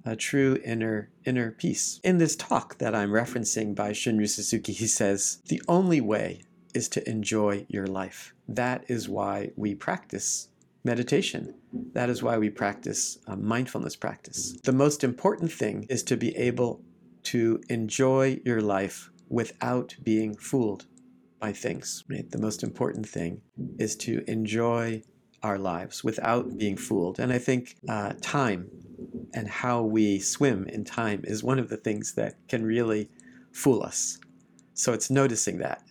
a 0.05 0.15
true 0.15 0.59
inner 0.65 1.09
inner 1.25 1.51
peace. 1.51 1.99
In 2.03 2.17
this 2.17 2.35
talk 2.35 2.77
that 2.79 2.93
I'm 2.93 3.09
referencing 3.09 3.73
by 3.73 3.91
Shunryu 3.91 4.29
Suzuki, 4.29 4.73
he 4.73 4.87
says, 4.87 5.39
"The 5.47 5.61
only 5.67 6.01
way 6.01 6.43
is 6.73 6.89
to 6.89 7.09
enjoy 7.09 7.65
your 7.69 7.87
life. 7.87 8.33
That 8.47 8.83
is 8.87 9.07
why 9.07 9.51
we 9.55 9.75
practice 9.75 10.49
meditation. 10.83 11.53
That 11.93 12.09
is 12.09 12.21
why 12.21 12.37
we 12.37 12.49
practice 12.49 13.17
mindfulness 13.37 13.95
practice. 13.95 14.57
The 14.63 14.73
most 14.73 15.03
important 15.03 15.51
thing 15.51 15.85
is 15.89 16.03
to 16.03 16.17
be 16.17 16.35
able 16.35 16.81
to 17.23 17.61
enjoy 17.69 18.41
your 18.43 18.61
life 18.61 19.09
without 19.29 19.95
being 20.03 20.35
fooled 20.35 20.85
by 21.39 21.53
things. 21.53 22.03
Right? 22.09 22.29
The 22.29 22.37
most 22.37 22.63
important 22.63 23.07
thing 23.07 23.41
is 23.79 23.95
to 23.97 24.23
enjoy 24.27 25.03
our 25.41 25.57
lives 25.57 26.03
without 26.03 26.57
being 26.57 26.77
fooled. 26.77 27.19
And 27.19 27.31
I 27.31 27.37
think 27.37 27.75
uh, 27.89 28.13
time 28.21 28.69
and 29.33 29.47
how 29.47 29.83
we 29.83 30.19
swim 30.19 30.67
in 30.67 30.83
time 30.85 31.21
is 31.25 31.43
one 31.43 31.59
of 31.59 31.69
the 31.69 31.77
things 31.77 32.13
that 32.15 32.35
can 32.47 32.65
really 32.65 33.09
fool 33.51 33.83
us. 33.83 34.17
So 34.73 34.93
it's 34.93 35.09
noticing 35.09 35.57
that. 35.59 35.83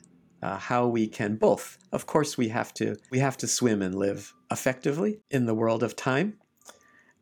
Uh, 0.43 0.59
how 0.59 0.89
we 0.89 1.07
can 1.07 1.37
both 1.37 1.79
of 1.93 2.05
course 2.07 2.37
we 2.37 2.49
have 2.49 2.75
to 2.75 2.97
we 3.13 3.21
have 3.21 3.37
to 3.37 3.47
swim 3.47 3.81
and 3.81 3.95
live 3.95 4.35
effectively 4.51 5.21
in 5.31 5.47
the 5.47 5.55
world 5.55 5.85
of 5.85 5.95
time 5.95 6.37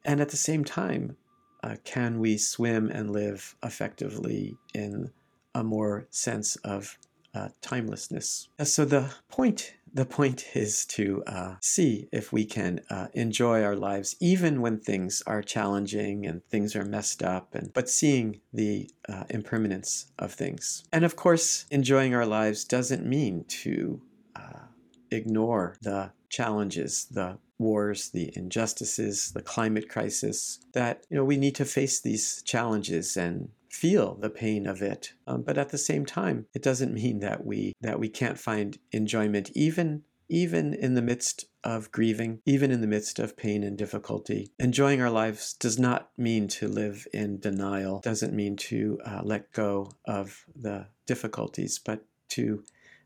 and 0.06 0.20
at 0.20 0.30
the 0.30 0.36
same 0.38 0.64
time 0.64 1.16
uh, 1.62 1.76
can 1.84 2.18
we 2.18 2.38
swim 2.38 2.90
and 2.90 3.10
live 3.10 3.54
effectively 3.62 4.56
in 4.72 5.10
a 5.54 5.62
more 5.62 6.06
sense 6.10 6.56
of 6.56 6.96
uh, 7.34 7.48
timelessness. 7.60 8.48
So 8.64 8.84
the 8.84 9.12
point 9.28 9.74
the 9.92 10.04
point 10.04 10.44
is 10.54 10.84
to 10.86 11.22
uh, 11.26 11.54
see 11.60 12.08
if 12.12 12.32
we 12.32 12.44
can 12.44 12.80
uh, 12.90 13.08
enjoy 13.14 13.62
our 13.62 13.76
lives 13.76 14.14
even 14.20 14.60
when 14.60 14.78
things 14.78 15.22
are 15.26 15.42
challenging 15.42 16.26
and 16.26 16.44
things 16.46 16.76
are 16.76 16.84
messed 16.84 17.22
up 17.22 17.54
and 17.54 17.72
but 17.72 17.88
seeing 17.88 18.40
the 18.52 18.90
uh, 19.08 19.24
impermanence 19.30 20.06
of 20.18 20.32
things. 20.32 20.84
And 20.92 21.04
of 21.04 21.16
course 21.16 21.66
enjoying 21.70 22.14
our 22.14 22.26
lives 22.26 22.64
doesn't 22.64 23.06
mean 23.06 23.44
to 23.48 24.00
uh, 24.36 24.66
ignore 25.10 25.76
the 25.82 26.12
challenges 26.28 27.06
the 27.10 27.38
wars 27.58 28.08
the 28.10 28.32
injustices 28.36 29.32
the 29.32 29.42
climate 29.42 29.88
crisis 29.88 30.60
that 30.72 31.04
you 31.10 31.16
know 31.16 31.24
we 31.24 31.36
need 31.36 31.54
to 31.54 31.64
face 31.64 32.00
these 32.00 32.42
challenges 32.42 33.16
and 33.16 33.50
feel 33.70 34.16
the 34.16 34.30
pain 34.30 34.66
of 34.66 34.82
it. 34.82 35.12
Um, 35.26 35.42
but 35.42 35.56
at 35.56 35.70
the 35.70 35.78
same 35.78 36.04
time, 36.04 36.46
it 36.54 36.62
doesn't 36.62 36.92
mean 36.92 37.20
that 37.20 37.44
we 37.44 37.72
that 37.80 38.00
we 38.00 38.08
can't 38.08 38.38
find 38.38 38.78
enjoyment 38.92 39.50
even 39.54 40.02
even 40.30 40.72
in 40.72 40.94
the 40.94 41.02
midst 41.02 41.46
of 41.64 41.90
grieving, 41.90 42.40
even 42.46 42.70
in 42.70 42.80
the 42.80 42.86
midst 42.86 43.18
of 43.18 43.36
pain 43.36 43.64
and 43.64 43.76
difficulty. 43.76 44.52
Enjoying 44.60 45.02
our 45.02 45.10
lives 45.10 45.54
does 45.54 45.78
not 45.78 46.10
mean 46.16 46.46
to 46.46 46.68
live 46.68 47.06
in 47.12 47.40
denial, 47.40 48.00
doesn't 48.00 48.32
mean 48.32 48.56
to 48.56 48.98
uh, 49.04 49.20
let 49.24 49.52
go 49.52 49.90
of 50.04 50.44
the 50.54 50.86
difficulties, 51.06 51.80
but 51.84 52.04
to 52.28 52.62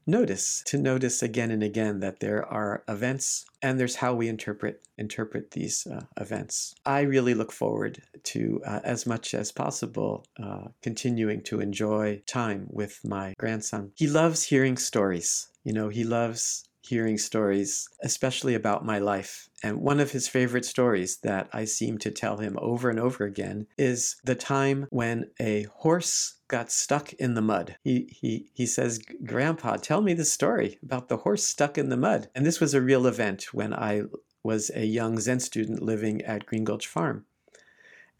notice, 0.06 0.62
to 0.66 0.78
notice 0.78 1.22
again 1.22 1.50
and 1.50 1.62
again 1.62 2.00
that 2.00 2.20
there 2.20 2.44
are 2.46 2.84
events 2.88 3.44
and 3.62 3.80
there's 3.80 3.96
how 3.96 4.14
we 4.14 4.28
interpret 4.28 4.82
interpret 4.96 5.52
these 5.52 5.86
uh, 5.86 6.04
events. 6.16 6.74
I 6.86 7.00
really 7.00 7.34
look 7.34 7.50
forward 7.50 8.02
to, 8.24 8.60
uh, 8.64 8.80
as 8.84 9.06
much 9.06 9.34
as 9.34 9.50
possible, 9.50 10.24
uh, 10.40 10.68
continuing 10.82 11.42
to 11.44 11.60
enjoy 11.60 12.22
time 12.26 12.66
with 12.70 13.00
my 13.04 13.34
grandson. 13.38 13.92
He 13.96 14.06
loves 14.06 14.44
hearing 14.44 14.76
stories. 14.76 15.48
You 15.64 15.72
know, 15.72 15.88
he 15.88 16.04
loves 16.04 16.64
hearing 16.84 17.18
stories, 17.18 17.88
especially 18.02 18.54
about 18.54 18.84
my 18.84 18.98
life. 18.98 19.48
And 19.62 19.78
one 19.78 20.00
of 20.00 20.10
his 20.10 20.28
favorite 20.28 20.64
stories 20.64 21.18
that 21.22 21.48
I 21.52 21.64
seem 21.64 21.98
to 21.98 22.10
tell 22.10 22.38
him 22.38 22.58
over 22.60 22.90
and 22.90 23.00
over 23.00 23.24
again 23.24 23.66
is 23.78 24.16
the 24.24 24.34
time 24.34 24.86
when 24.90 25.30
a 25.40 25.66
horse 25.74 26.40
got 26.48 26.70
stuck 26.70 27.12
in 27.14 27.34
the 27.34 27.42
mud. 27.42 27.76
He, 27.82 28.08
he, 28.10 28.50
he 28.52 28.66
says, 28.66 29.00
Grandpa, 29.24 29.76
tell 29.76 30.02
me 30.02 30.12
the 30.14 30.24
story 30.24 30.78
about 30.82 31.08
the 31.08 31.18
horse 31.18 31.44
stuck 31.44 31.78
in 31.78 31.88
the 31.88 31.96
mud. 31.96 32.28
And 32.34 32.44
this 32.44 32.60
was 32.60 32.74
a 32.74 32.82
real 32.82 33.06
event 33.06 33.54
when 33.54 33.72
I 33.72 34.02
was 34.42 34.70
a 34.74 34.84
young 34.84 35.18
Zen 35.18 35.40
student 35.40 35.82
living 35.82 36.20
at 36.22 36.44
Green 36.44 36.64
Gulch 36.64 36.86
Farm 36.86 37.24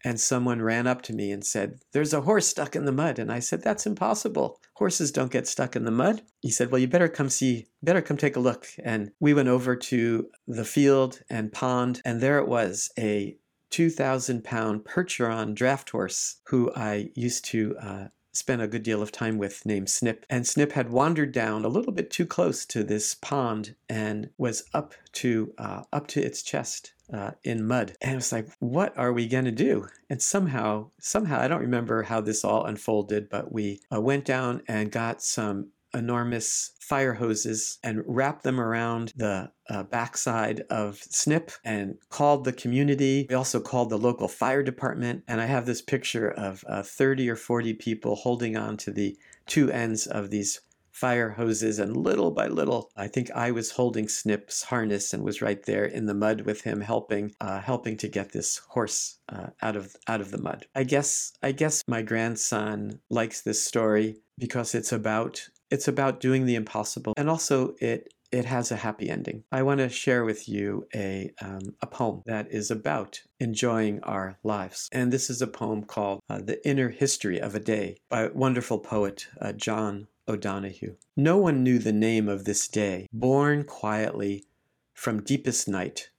and 0.05 0.19
someone 0.19 0.61
ran 0.61 0.85
up 0.85 1.01
to 1.01 1.13
me 1.13 1.31
and 1.31 1.43
said, 1.43 1.79
There's 1.91 2.13
a 2.13 2.21
horse 2.21 2.45
stuck 2.45 2.75
in 2.75 2.85
the 2.85 2.91
mud. 2.91 3.17
And 3.17 3.31
I 3.31 3.39
said, 3.39 3.63
That's 3.63 3.87
impossible. 3.87 4.59
Horses 4.75 5.11
don't 5.11 5.31
get 5.31 5.47
stuck 5.47 5.75
in 5.75 5.83
the 5.83 5.91
mud. 5.91 6.21
He 6.41 6.51
said, 6.51 6.69
Well, 6.69 6.79
you 6.79 6.87
better 6.87 7.09
come 7.09 7.27
see, 7.27 7.65
better 7.81 8.03
come 8.03 8.15
take 8.15 8.35
a 8.35 8.39
look. 8.39 8.67
And 8.83 9.11
we 9.19 9.33
went 9.33 9.49
over 9.49 9.75
to 9.75 10.29
the 10.47 10.63
field 10.63 11.21
and 11.27 11.51
pond, 11.51 12.01
and 12.05 12.21
there 12.21 12.37
it 12.37 12.47
was 12.47 12.91
a 12.99 13.35
2,000 13.71 14.43
pound 14.43 14.85
Percheron 14.85 15.55
draft 15.55 15.89
horse 15.89 16.39
who 16.47 16.71
I 16.75 17.09
used 17.15 17.43
to 17.45 17.75
uh, 17.81 18.07
spent 18.35 18.61
a 18.61 18.67
good 18.67 18.83
deal 18.83 19.01
of 19.01 19.11
time 19.11 19.37
with 19.37 19.65
named 19.65 19.89
Snip. 19.89 20.25
And 20.29 20.45
Snip 20.45 20.73
had 20.73 20.89
wandered 20.89 21.31
down 21.31 21.63
a 21.63 21.69
little 21.69 21.93
bit 21.93 22.11
too 22.11 22.25
close 22.25 22.65
to 22.67 22.83
this 22.83 23.15
pond 23.15 23.75
and 23.89 24.29
was 24.37 24.63
up 24.73 24.93
to 25.13 25.53
uh, 25.57 25.83
up 25.93 26.07
to 26.07 26.21
its 26.21 26.43
chest 26.43 26.93
uh, 27.13 27.31
in 27.43 27.65
mud. 27.65 27.95
And 28.01 28.13
it 28.13 28.15
was 28.15 28.31
like, 28.31 28.49
what 28.59 28.97
are 28.97 29.13
we 29.13 29.27
going 29.27 29.45
to 29.45 29.51
do? 29.51 29.87
And 30.09 30.21
somehow, 30.21 30.91
somehow, 30.99 31.39
I 31.39 31.47
don't 31.47 31.61
remember 31.61 32.03
how 32.03 32.21
this 32.21 32.43
all 32.43 32.65
unfolded, 32.65 33.29
but 33.29 33.51
we 33.51 33.81
uh, 33.93 34.01
went 34.01 34.25
down 34.25 34.61
and 34.67 34.91
got 34.91 35.21
some 35.21 35.69
enormous 35.95 36.71
fire 36.79 37.13
hoses 37.13 37.79
and 37.83 38.03
wrapped 38.05 38.43
them 38.43 38.59
around 38.59 39.11
the 39.15 39.51
uh, 39.69 39.83
backside 39.83 40.61
of 40.69 40.97
Snip 40.97 41.51
and 41.63 41.97
called 42.09 42.43
the 42.43 42.53
community. 42.53 43.25
We 43.29 43.35
also 43.35 43.59
called 43.59 43.89
the 43.89 43.97
local 43.97 44.27
fire 44.27 44.61
department. 44.61 45.23
And 45.27 45.41
I 45.41 45.45
have 45.45 45.65
this 45.65 45.81
picture 45.81 46.29
of 46.29 46.63
uh, 46.67 46.83
30 46.83 47.29
or 47.29 47.35
40 47.35 47.73
people 47.73 48.15
holding 48.15 48.55
on 48.55 48.77
to 48.77 48.91
the 48.91 49.17
two 49.47 49.71
ends 49.71 50.05
of 50.05 50.29
these 50.29 50.61
fire 50.95 51.31
hoses, 51.31 51.77
and 51.77 51.97
little 51.97 52.31
by 52.31 52.47
little, 52.47 52.89
I 52.95 53.07
think 53.07 53.29
I 53.31 53.51
was 53.51 53.71
holding 53.71 54.07
Snip's 54.07 54.63
harness 54.63 55.13
and 55.13 55.23
was 55.23 55.41
right 55.41 55.61
there 55.65 55.83
in 55.83 56.05
the 56.05 56.13
mud 56.13 56.41
with 56.41 56.61
him, 56.61 56.79
helping, 56.79 57.33
uh, 57.41 57.59
helping 57.59 57.97
to 57.97 58.07
get 58.07 58.31
this 58.31 58.59
horse 58.69 59.17
uh, 59.27 59.47
out 59.61 59.75
of 59.75 59.93
out 60.07 60.21
of 60.21 60.31
the 60.31 60.41
mud. 60.41 60.67
I 60.73 60.83
guess 60.83 61.33
I 61.43 61.51
guess 61.51 61.83
my 61.85 62.01
grandson 62.01 63.01
likes 63.09 63.41
this 63.41 63.61
story 63.61 64.21
because 64.37 64.73
it's 64.73 64.93
about 64.93 65.49
it's 65.69 65.87
about 65.87 66.19
doing 66.19 66.45
the 66.45 66.55
impossible, 66.55 67.13
and 67.17 67.29
also 67.29 67.75
it 67.79 68.13
it 68.31 68.45
has 68.45 68.71
a 68.71 68.75
happy 68.77 69.09
ending. 69.09 69.43
I 69.51 69.63
want 69.63 69.79
to 69.79 69.87
share 69.87 70.25
with 70.25 70.49
you 70.49 70.87
a, 70.93 71.31
um, 71.41 71.75
a 71.81 71.87
poem 71.87 72.21
that 72.25 72.51
is 72.51 72.69
about 72.69 73.21
enjoying 73.39 74.01
our 74.03 74.37
lives. 74.43 74.89
And 74.91 75.13
this 75.13 75.29
is 75.29 75.41
a 75.41 75.47
poem 75.47 75.83
called 75.83 76.19
uh, 76.29 76.39
The 76.39 76.67
Inner 76.67 76.89
History 76.89 77.39
of 77.39 77.55
a 77.55 77.59
Day 77.61 77.97
by 78.09 78.27
wonderful 78.27 78.79
poet 78.79 79.27
uh, 79.39 79.53
John 79.53 80.07
O'Donohue. 80.27 80.95
No 81.15 81.37
one 81.37 81.63
knew 81.63 81.79
the 81.79 81.93
name 81.93 82.27
of 82.27 82.43
this 82.43 82.67
day, 82.67 83.07
born 83.13 83.63
quietly 83.63 84.45
from 84.93 85.23
deepest 85.23 85.67
night. 85.67 86.09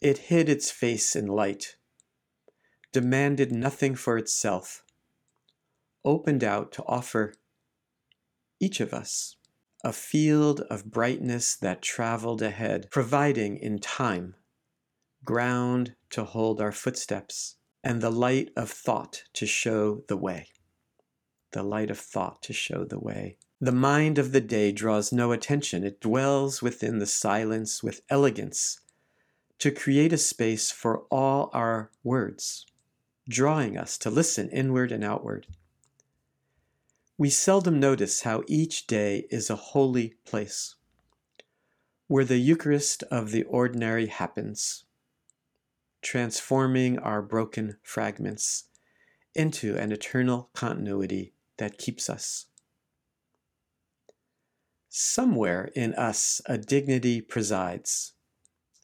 It 0.00 0.18
hid 0.18 0.48
its 0.48 0.70
face 0.70 1.14
in 1.14 1.26
light, 1.26 1.76
demanded 2.92 3.52
nothing 3.52 3.94
for 3.94 4.18
itself, 4.18 4.82
opened 6.04 6.42
out 6.42 6.72
to 6.72 6.84
offer 6.86 7.34
each 8.62 8.80
of 8.80 8.94
us 8.94 9.36
a 9.84 9.92
field 9.92 10.60
of 10.70 10.90
brightness 10.90 11.56
that 11.56 11.82
traveled 11.82 12.40
ahead, 12.40 12.88
providing 12.90 13.56
in 13.56 13.78
time 13.80 14.36
ground 15.24 15.94
to 16.08 16.24
hold 16.24 16.60
our 16.60 16.72
footsteps 16.72 17.56
and 17.82 18.00
the 18.00 18.10
light 18.10 18.50
of 18.56 18.70
thought 18.70 19.24
to 19.32 19.44
show 19.44 20.04
the 20.06 20.16
way 20.16 20.46
the 21.52 21.62
light 21.62 21.90
of 21.90 21.98
thought 21.98 22.42
to 22.42 22.52
show 22.52 22.84
the 22.84 22.98
way. 22.98 23.36
The 23.60 23.72
mind 23.72 24.18
of 24.18 24.32
the 24.32 24.40
day 24.40 24.72
draws 24.72 25.12
no 25.12 25.30
attention, 25.32 25.84
it 25.84 26.00
dwells 26.00 26.60
within 26.60 26.98
the 26.98 27.06
silence 27.06 27.82
with 27.82 28.02
elegance 28.10 28.80
to 29.58 29.70
create 29.70 30.12
a 30.12 30.18
space 30.18 30.70
for 30.70 31.02
all 31.10 31.48
our 31.52 31.90
words, 32.02 32.66
drawing 33.28 33.78
us 33.78 33.96
to 33.98 34.10
listen 34.10 34.48
inward 34.48 34.90
and 34.90 35.04
outward. 35.04 35.46
We 37.18 37.30
seldom 37.30 37.78
notice 37.78 38.22
how 38.22 38.42
each 38.46 38.86
day 38.86 39.26
is 39.30 39.50
a 39.50 39.56
holy 39.56 40.14
place 40.24 40.76
where 42.06 42.24
the 42.24 42.38
Eucharist 42.38 43.02
of 43.04 43.30
the 43.30 43.42
ordinary 43.44 44.06
happens, 44.06 44.84
transforming 46.02 46.98
our 46.98 47.22
broken 47.22 47.78
fragments 47.82 48.64
into 49.34 49.76
an 49.76 49.92
eternal 49.92 50.50
continuity 50.52 51.32
that 51.58 51.78
keeps 51.78 52.10
us. 52.10 52.46
Somewhere 54.88 55.70
in 55.74 55.94
us 55.94 56.42
a 56.46 56.58
dignity 56.58 57.20
presides. 57.20 58.12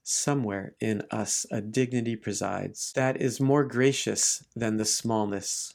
Somewhere 0.03 0.75
in 0.81 1.03
us 1.11 1.45
a 1.51 1.61
dignity 1.61 2.17
presides 2.17 2.93
that 2.95 3.21
is 3.21 3.41
more 3.41 3.65
gracious 3.65 4.43
than 4.57 4.79
the 4.79 4.87
smallness, 4.87 5.75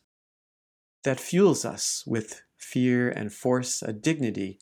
that 1.03 1.19
fuels 1.19 1.65
us 1.65 2.03
with 2.07 2.41
fear 2.57 3.09
and 3.09 3.31
force, 3.31 3.81
a 3.81 3.93
dignity 3.93 4.59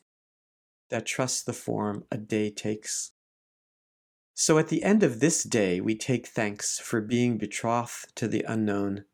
that 0.90 1.06
trusts 1.06 1.44
the 1.44 1.54
form 1.54 2.04
a 2.12 2.18
day 2.18 2.50
takes. 2.50 3.12
So 4.34 4.58
at 4.58 4.70
the 4.70 4.84
end 4.84 5.04
of 5.04 5.20
this 5.20 5.44
day, 5.44 5.80
we 5.80 5.96
take 5.96 6.28
thanks 6.28 6.80
for 6.80 7.00
being 7.00 7.38
betrothed 7.38 8.16
to 8.16 8.28
the 8.28 8.44
unknown 8.48 9.06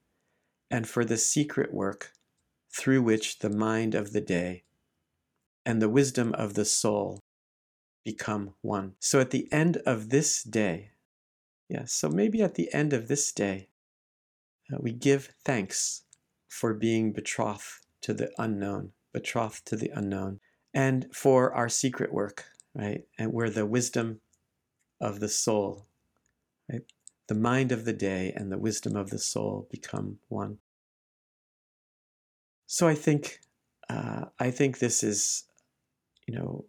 and 0.72 0.88
for 0.88 1.04
the 1.04 1.18
secret 1.18 1.74
work 1.74 2.12
through 2.76 3.02
which 3.02 3.40
the 3.40 3.50
mind 3.50 3.94
of 3.94 4.14
the 4.14 4.22
day 4.22 4.64
and 5.66 5.82
the 5.82 5.90
wisdom 5.90 6.34
of 6.34 6.54
the 6.54 6.66
soul 6.66 7.20
become 8.06 8.54
one. 8.62 8.94
So 9.00 9.20
at 9.20 9.32
the 9.32 9.52
end 9.52 9.78
of 9.86 10.10
this 10.10 10.44
day, 10.44 10.92
yes, 11.70 11.80
yeah, 11.80 11.86
so 11.86 12.10
maybe 12.10 12.42
at 12.42 12.56
the 12.56 12.74
end 12.74 12.94
of 12.94 13.10
this 13.10 13.34
day, 13.34 13.68
uh, 14.72 14.78
we 14.80 14.94
give 14.94 15.34
thanks 15.44 16.04
for 16.48 16.74
being 16.74 17.12
betrothed 17.14 17.86
to 18.02 18.14
the 18.14 18.32
unknown, 18.38 18.92
betrothed 19.14 19.66
to 19.68 19.76
the 19.76 19.92
unknown, 19.94 20.40
and 20.74 21.08
for 21.14 21.54
our 21.54 21.70
secret 21.70 22.14
work, 22.14 22.46
right? 22.74 23.04
And 23.18 23.34
where 23.34 23.50
the 23.50 23.66
wisdom 23.66 24.22
of 25.02 25.20
the 25.20 25.30
soul, 25.30 25.88
right? 26.72 26.82
The 27.28 27.36
mind 27.36 27.72
of 27.72 27.86
the 27.86 27.94
day 27.94 28.34
and 28.36 28.52
the 28.52 28.58
wisdom 28.58 28.96
of 28.96 29.10
the 29.10 29.20
soul 29.20 29.68
become 29.70 30.20
one. 30.30 30.60
So 32.68 32.88
I 32.88 32.96
think, 32.96 33.40
uh, 33.90 34.26
I 34.40 34.52
think 34.52 34.80
this 34.80 35.04
is, 35.04 35.46
you 36.28 36.36
know, 36.36 36.66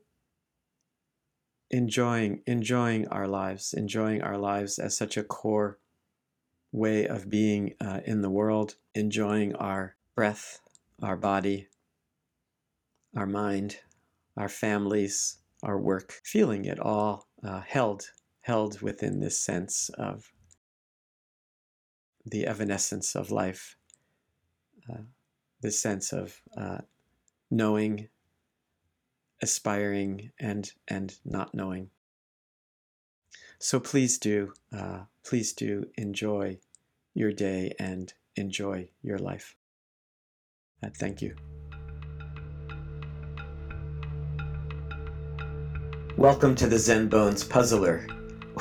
enjoying 1.70 2.42
enjoying 2.46 3.06
our 3.08 3.26
lives, 3.26 3.74
enjoying 3.74 4.22
our 4.22 4.38
lives 4.38 4.78
as 4.78 4.96
such 4.96 5.16
a 5.16 5.22
core 5.22 5.78
way 6.72 7.06
of 7.06 7.30
being 7.30 7.74
uh, 7.80 8.00
in 8.04 8.22
the 8.22 8.30
world, 8.30 8.76
enjoying 8.94 9.54
our 9.56 9.96
breath, 10.14 10.60
our 11.02 11.16
body, 11.16 11.68
our 13.16 13.26
mind, 13.26 13.76
our 14.36 14.48
families, 14.48 15.38
our 15.62 15.78
work, 15.78 16.12
feeling 16.24 16.64
it 16.64 16.78
all 16.78 17.28
uh, 17.42 17.60
held, 17.60 18.10
held 18.42 18.80
within 18.80 19.20
this 19.20 19.40
sense 19.40 19.90
of 19.98 20.32
the 22.24 22.46
evanescence 22.46 23.14
of 23.14 23.30
life, 23.30 23.76
uh, 24.90 25.02
this 25.60 25.80
sense 25.80 26.12
of 26.12 26.40
uh, 26.56 26.78
knowing, 27.50 28.08
aspiring, 29.42 30.30
and 30.38 30.72
and 30.86 31.18
not 31.24 31.54
knowing. 31.54 31.90
So 33.60 33.80
please 33.80 34.18
do, 34.18 34.52
uh, 34.72 35.00
please 35.24 35.52
do 35.52 35.88
enjoy 35.96 36.60
your 37.12 37.32
day 37.32 37.74
and 37.80 38.12
enjoy 38.36 38.90
your 39.02 39.18
life. 39.18 39.56
Uh, 40.80 40.90
thank 40.96 41.20
you. 41.20 41.34
Welcome 46.16 46.54
to 46.54 46.68
the 46.68 46.78
Zen 46.78 47.08
Bones 47.08 47.42
Puzzler, 47.42 48.06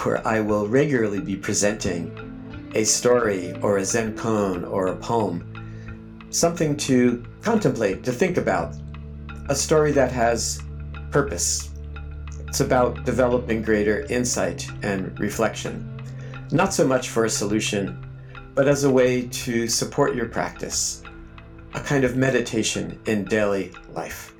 where 0.02 0.28
I 0.28 0.40
will 0.40 0.68
regularly 0.68 1.22
be 1.22 1.36
presenting 1.36 2.72
a 2.74 2.84
story 2.84 3.54
or 3.62 3.78
a 3.78 3.86
Zen 3.86 4.16
koan 4.16 4.68
or 4.68 4.88
a 4.88 4.96
poem, 4.96 6.26
something 6.32 6.76
to 6.78 7.24
contemplate, 7.44 8.04
to 8.04 8.12
think 8.12 8.38
about, 8.38 8.76
a 9.50 9.56
story 9.56 9.92
that 9.92 10.12
has 10.12 10.60
purpose. 11.12 11.70
It's 12.58 12.66
about 12.66 13.06
developing 13.06 13.62
greater 13.62 14.02
insight 14.10 14.68
and 14.82 15.20
reflection, 15.20 16.02
not 16.52 16.74
so 16.74 16.88
much 16.88 17.10
for 17.10 17.26
a 17.26 17.30
solution, 17.30 18.04
but 18.56 18.68
as 18.68 18.84
a 18.84 18.90
way 18.90 19.28
to 19.28 19.68
support 19.68 20.16
your 20.16 20.26
practice, 20.26 21.04
a 21.76 21.80
kind 21.80 22.04
of 22.04 22.18
meditation 22.18 23.00
in 23.06 23.26
daily 23.26 23.72
life. 23.94 24.34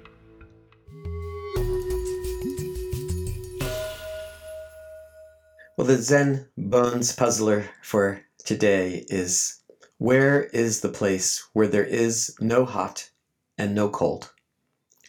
Well, 5.78 5.86
the 5.86 5.98
Zen 6.02 6.48
Bones 6.58 7.16
puzzler 7.16 7.70
for 7.84 8.24
today 8.44 9.06
is 9.10 9.62
where 10.00 10.46
is 10.46 10.82
the 10.82 10.90
place 10.90 11.48
where 11.54 11.68
there 11.68 11.86
is 11.86 12.36
no 12.42 12.66
hot 12.66 13.12
and 13.60 13.76
no 13.76 13.90
cold? 13.90 14.34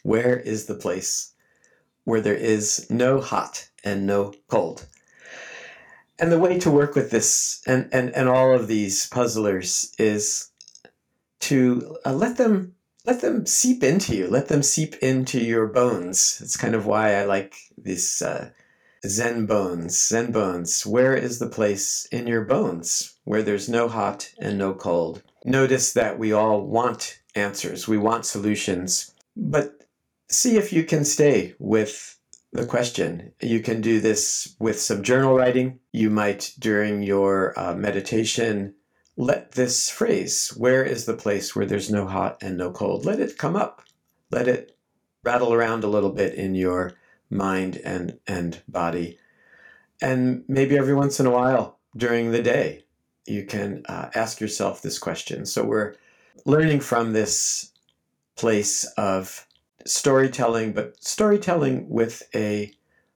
Where 0.02 0.38
is 0.38 0.66
the 0.66 0.74
place 0.74 1.32
where 2.08 2.22
there 2.22 2.34
is 2.34 2.90
no 2.90 3.20
hot 3.20 3.68
and 3.84 4.06
no 4.06 4.32
cold? 4.48 4.86
And 6.18 6.32
the 6.32 6.38
way 6.38 6.58
to 6.58 6.70
work 6.70 6.94
with 6.94 7.10
this 7.10 7.62
and, 7.66 7.88
and, 7.92 8.10
and 8.10 8.28
all 8.28 8.52
of 8.54 8.66
these 8.66 9.06
puzzlers 9.08 9.94
is 9.98 10.50
to 11.40 11.96
uh, 12.04 12.12
let 12.12 12.36
them 12.36 12.74
let 13.04 13.20
them 13.20 13.46
seep 13.46 13.82
into 13.82 14.14
you, 14.14 14.26
let 14.26 14.48
them 14.48 14.62
seep 14.62 14.94
into 14.96 15.38
your 15.38 15.66
bones. 15.66 16.40
It's 16.42 16.56
kind 16.56 16.74
of 16.74 16.84
why 16.84 17.14
I 17.14 17.24
like 17.24 17.54
this 17.76 18.20
uh, 18.20 18.50
Zen 19.06 19.46
bones, 19.46 20.08
Zen 20.08 20.32
bones. 20.32 20.84
Where 20.84 21.14
is 21.14 21.38
the 21.38 21.48
place 21.48 22.06
in 22.12 22.26
your 22.26 22.44
bones 22.44 23.14
where 23.24 23.42
there's 23.42 23.68
no 23.68 23.88
hot 23.88 24.30
and 24.38 24.58
no 24.58 24.74
cold? 24.74 25.22
Notice 25.44 25.92
that 25.92 26.18
we 26.18 26.32
all 26.32 26.60
want 26.60 27.20
answers, 27.34 27.86
we 27.86 27.96
want 27.96 28.26
solutions, 28.26 29.14
but 29.36 29.77
see 30.28 30.56
if 30.56 30.72
you 30.72 30.84
can 30.84 31.04
stay 31.04 31.54
with 31.58 32.18
the 32.52 32.66
question. 32.66 33.32
You 33.40 33.60
can 33.60 33.80
do 33.80 34.00
this 34.00 34.56
with 34.58 34.80
some 34.80 35.02
journal 35.02 35.34
writing. 35.34 35.80
You 35.92 36.10
might, 36.10 36.52
during 36.58 37.02
your 37.02 37.58
uh, 37.58 37.74
meditation, 37.74 38.74
let 39.16 39.52
this 39.52 39.90
phrase, 39.90 40.54
where 40.56 40.84
is 40.84 41.04
the 41.04 41.14
place 41.14 41.54
where 41.54 41.66
there's 41.66 41.90
no 41.90 42.06
hot 42.06 42.38
and 42.40 42.56
no 42.56 42.70
cold, 42.70 43.04
let 43.04 43.20
it 43.20 43.36
come 43.36 43.56
up. 43.56 43.82
Let 44.30 44.48
it 44.48 44.76
rattle 45.24 45.52
around 45.52 45.84
a 45.84 45.88
little 45.88 46.12
bit 46.12 46.34
in 46.34 46.54
your 46.54 46.94
mind 47.30 47.80
and 47.84 48.18
and 48.26 48.62
body 48.68 49.18
and 50.00 50.44
maybe 50.48 50.78
every 50.78 50.94
once 50.94 51.20
in 51.20 51.26
a 51.26 51.30
while 51.30 51.78
during 51.96 52.30
the 52.30 52.42
day 52.42 52.84
you 53.26 53.44
can 53.44 53.82
uh, 53.88 54.08
ask 54.14 54.40
yourself 54.40 54.80
this 54.80 54.98
question 54.98 55.44
so 55.44 55.64
we're 55.64 55.94
learning 56.46 56.80
from 56.80 57.12
this 57.12 57.72
place 58.36 58.84
of 58.96 59.46
storytelling 59.88 60.72
but 60.72 61.02
storytelling 61.02 61.88
with 61.88 62.22
a 62.34 62.72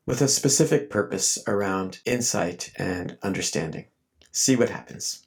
with 0.07 0.21
a 0.21 0.29
specific 0.29 0.91
purpose 0.91 1.39
around 1.47 2.01
insight 2.05 2.73
and 2.77 3.17
understanding 3.23 3.87
see 4.33 4.57
what 4.57 4.71
happens 4.71 5.27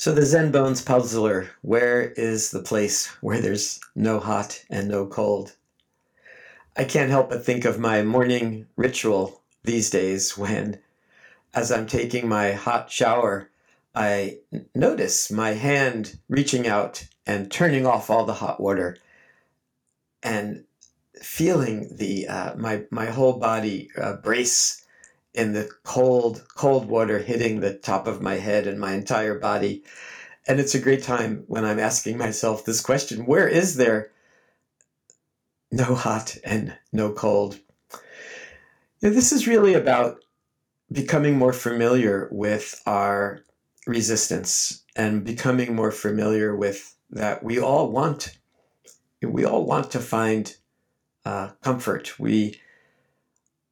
So 0.00 0.14
the 0.14 0.24
Zen 0.24 0.50
Bones 0.50 0.80
puzzler, 0.80 1.50
where 1.60 2.12
is 2.12 2.52
the 2.52 2.62
place 2.62 3.08
where 3.20 3.38
there's 3.38 3.78
no 3.94 4.18
hot 4.18 4.64
and 4.70 4.88
no 4.88 5.04
cold? 5.06 5.56
I 6.74 6.84
can't 6.84 7.10
help 7.10 7.28
but 7.28 7.44
think 7.44 7.66
of 7.66 7.78
my 7.78 8.02
morning 8.02 8.66
ritual 8.76 9.42
these 9.64 9.90
days 9.90 10.38
when, 10.38 10.78
as 11.52 11.70
I'm 11.70 11.86
taking 11.86 12.26
my 12.26 12.52
hot 12.52 12.90
shower, 12.90 13.49
I 13.94 14.38
notice 14.74 15.30
my 15.30 15.50
hand 15.50 16.18
reaching 16.28 16.66
out 16.66 17.06
and 17.26 17.50
turning 17.50 17.86
off 17.86 18.10
all 18.10 18.24
the 18.24 18.34
hot 18.34 18.60
water 18.60 18.96
and 20.22 20.64
feeling 21.20 21.96
the 21.96 22.28
uh, 22.28 22.54
my 22.56 22.84
my 22.90 23.06
whole 23.06 23.38
body 23.38 23.90
uh, 24.00 24.14
brace 24.14 24.84
in 25.34 25.52
the 25.52 25.68
cold, 25.84 26.44
cold 26.56 26.88
water 26.88 27.18
hitting 27.18 27.60
the 27.60 27.74
top 27.74 28.06
of 28.06 28.20
my 28.20 28.34
head 28.34 28.66
and 28.66 28.80
my 28.80 28.94
entire 28.94 29.38
body. 29.38 29.82
And 30.46 30.58
it's 30.58 30.74
a 30.74 30.80
great 30.80 31.02
time 31.02 31.44
when 31.46 31.64
I'm 31.64 31.78
asking 31.78 32.18
myself 32.18 32.64
this 32.64 32.80
question 32.80 33.26
where 33.26 33.48
is 33.48 33.76
there 33.76 34.10
no 35.70 35.94
hot 35.94 36.36
and 36.44 36.76
no 36.92 37.12
cold? 37.12 37.60
this 39.00 39.32
is 39.32 39.46
really 39.48 39.72
about 39.72 40.22
becoming 40.92 41.38
more 41.38 41.54
familiar 41.54 42.28
with 42.30 42.82
our 42.84 43.42
resistance 43.86 44.84
and 44.94 45.24
becoming 45.24 45.74
more 45.74 45.90
familiar 45.90 46.54
with 46.54 46.96
that 47.10 47.42
we 47.42 47.58
all 47.58 47.90
want 47.90 48.36
we 49.22 49.44
all 49.44 49.64
want 49.64 49.90
to 49.90 49.98
find 49.98 50.56
uh, 51.24 51.48
comfort 51.62 52.18
we 52.18 52.60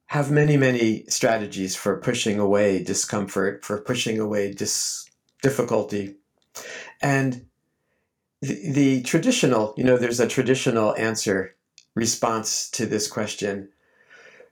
have 0.09 0.31
many, 0.31 0.57
many 0.57 1.03
strategies 1.07 1.75
for 1.75 1.97
pushing 1.97 2.39
away 2.39 2.83
discomfort, 2.83 3.63
for 3.63 3.79
pushing 3.79 4.19
away 4.19 4.51
dis- 4.51 5.07
difficulty. 5.43 6.15
And 6.99 7.45
the, 8.41 8.71
the 8.71 9.03
traditional, 9.03 9.75
you 9.77 9.83
know, 9.83 9.97
there's 9.97 10.19
a 10.19 10.27
traditional 10.27 10.95
answer 10.95 11.55
response 11.93 12.71
to 12.71 12.87
this 12.87 13.07
question 13.07 13.69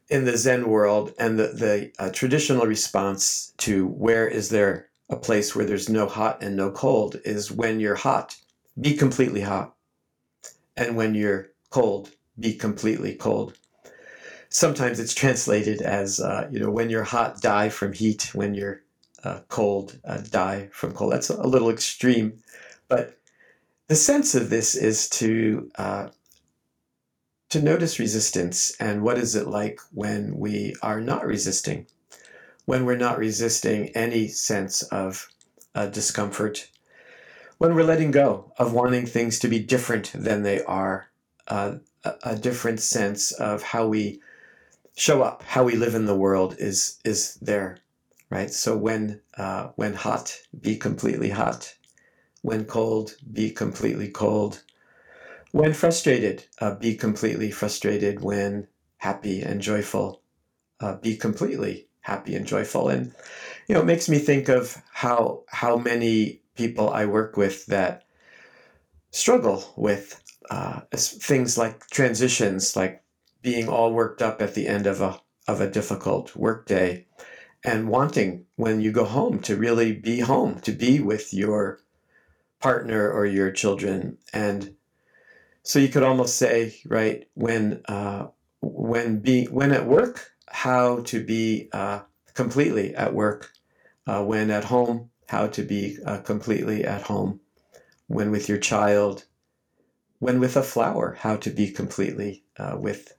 in 0.10 0.26
the 0.26 0.38
Zen 0.38 0.70
world, 0.70 1.14
and 1.18 1.40
the, 1.40 1.48
the 1.48 1.92
uh, 1.98 2.12
traditional 2.12 2.68
response 2.68 3.52
to 3.58 3.88
where 3.88 4.28
is 4.28 4.50
there 4.50 4.90
a 5.10 5.16
place 5.16 5.56
where 5.56 5.66
there's 5.66 5.90
no 5.90 6.08
hot 6.08 6.42
and 6.42 6.56
no 6.56 6.72
cold 6.72 7.20
is 7.24 7.52
when 7.52 7.80
you're 7.80 7.96
hot, 7.96 8.36
be 8.80 8.96
completely 8.96 9.42
hot. 9.42 9.74
And 10.76 10.96
when 10.96 11.16
you're 11.16 11.50
cold, 11.70 12.12
be 12.40 12.54
completely 12.54 13.16
cold. 13.16 13.58
Sometimes 14.50 15.00
it's 15.00 15.14
translated 15.14 15.82
as 15.82 16.20
uh, 16.20 16.48
you 16.52 16.60
know 16.60 16.72
when 16.72 16.90
you're 16.90 17.04
hot 17.04 17.42
die 17.42 17.70
from 17.70 17.94
heat. 17.94 18.32
When 18.34 18.54
you're 18.54 18.82
uh, 19.24 19.40
cold 19.50 20.00
uh, 20.06 20.20
die 20.30 20.70
from 20.72 20.94
cold. 20.94 21.12
That's 21.14 21.30
a 21.30 21.48
little 21.48 21.70
extreme 21.70 22.42
but 22.88 23.18
the 23.88 23.96
sense 23.96 24.36
of 24.36 24.50
this 24.50 24.76
is 24.76 25.10
to 25.10 25.72
uh, 25.76 26.10
to 27.50 27.62
notice 27.62 28.00
resistance 28.00 28.76
and 28.80 29.02
what 29.02 29.18
is 29.18 29.36
it 29.36 29.48
like 29.48 29.80
when 29.94 30.38
we 30.38 30.76
are 30.82 31.00
not 31.00 31.26
resisting 31.26 31.88
when 32.68 32.86
we're 32.86 32.96
not 32.96 33.18
resisting 33.18 33.90
any 33.96 34.28
sense 34.28 34.84
of 34.84 35.28
uh, 35.74 35.88
discomfort 35.88 36.70
when 37.58 37.74
we're 37.74 37.84
letting 37.84 38.12
go 38.12 38.52
of 38.58 38.74
wanting 38.74 39.06
things 39.06 39.40
to 39.40 39.48
be 39.48 39.60
different 39.60 40.12
than 40.14 40.44
they 40.44 40.64
are, 40.64 41.10
uh, 41.48 41.76
a, 42.04 42.14
a 42.24 42.36
different 42.36 42.80
sense 42.80 43.32
of 43.32 43.64
how 43.64 43.88
we 43.88 44.22
show 44.96 45.24
up, 45.24 45.44
how 45.44 45.64
we 45.64 45.76
live 45.76 45.96
in 45.96 46.06
the 46.06 46.16
world 46.16 46.56
is 46.60 47.00
is 47.04 47.36
there, 47.36 47.80
right? 48.30 48.52
So 48.52 48.78
when 48.78 49.22
uh, 49.38 49.70
when 49.76 49.94
hot, 49.94 50.38
be 50.60 50.78
completely 50.78 51.30
hot. 51.30 51.74
When 52.44 52.66
cold, 52.66 53.16
be 53.34 53.50
completely 53.52 54.10
cold. 54.10 54.62
When 55.52 55.74
frustrated, 55.74 56.46
uh, 56.62 56.76
be 56.76 56.96
completely 56.96 57.50
frustrated. 57.50 58.22
When 58.22 58.68
happy 58.98 59.42
and 59.42 59.60
joyful, 59.62 60.22
uh, 60.80 60.96
be 60.98 61.18
completely 61.18 61.88
happy 62.08 62.36
and 62.36 62.48
joyful. 62.48 62.88
And 62.88 63.14
you 63.68 63.76
know, 63.76 63.82
it 63.82 63.86
makes 63.86 64.08
me 64.08 64.18
think 64.18 64.48
of 64.48 64.82
how 64.94 65.44
how 65.48 65.76
many 65.76 66.42
people 66.56 66.90
I 66.90 67.06
work 67.06 67.36
with 67.36 67.66
that 67.66 68.06
struggle 69.12 69.74
with 69.76 70.24
uh, 70.50 70.82
things 70.96 71.58
like 71.58 71.88
transitions, 71.88 72.76
like 72.76 73.04
being 73.42 73.68
all 73.68 73.92
worked 73.92 74.22
up 74.22 74.42
at 74.42 74.56
the 74.56 74.68
end 74.68 74.88
of 74.88 75.02
a 75.02 75.20
of 75.48 75.60
a 75.62 75.70
difficult 75.70 76.36
workday, 76.36 77.06
and 77.66 77.90
wanting 77.90 78.46
when 78.56 78.80
you 78.80 78.92
go 78.92 79.06
home 79.06 79.40
to 79.40 79.58
really 79.58 79.92
be 79.94 80.22
home, 80.22 80.60
to 80.62 80.72
be 80.72 81.00
with 81.02 81.34
your 81.34 81.80
partner 82.62 83.12
or 83.12 83.26
your 83.26 83.52
children, 83.52 84.18
and 84.34 84.74
so 85.64 85.80
you 85.80 85.90
could 85.90 86.04
almost 86.04 86.38
say, 86.38 86.74
right, 86.86 87.28
when 87.34 87.82
uh, 87.90 88.28
when 88.62 89.20
be 89.20 89.46
when 89.46 89.74
at 89.74 89.86
work, 89.86 90.32
how 90.48 91.02
to 91.02 91.24
be 91.24 91.70
uh, 91.74 92.02
completely 92.34 92.96
at 92.96 93.14
work, 93.14 93.52
uh, 94.06 94.24
when 94.24 94.50
at 94.52 94.66
home, 94.66 95.10
how 95.28 95.48
to 95.48 95.64
be 95.64 95.98
uh, 96.06 96.20
completely 96.20 96.86
at 96.86 97.04
home, 97.04 97.40
when 98.08 98.32
with 98.32 98.48
your 98.48 98.58
child, 98.58 99.26
when 100.20 100.40
with 100.40 100.56
a 100.56 100.64
flower, 100.64 101.18
how 101.20 101.36
to 101.36 101.50
be 101.50 101.70
completely 101.72 102.44
uh, 102.58 102.76
with 102.80 103.14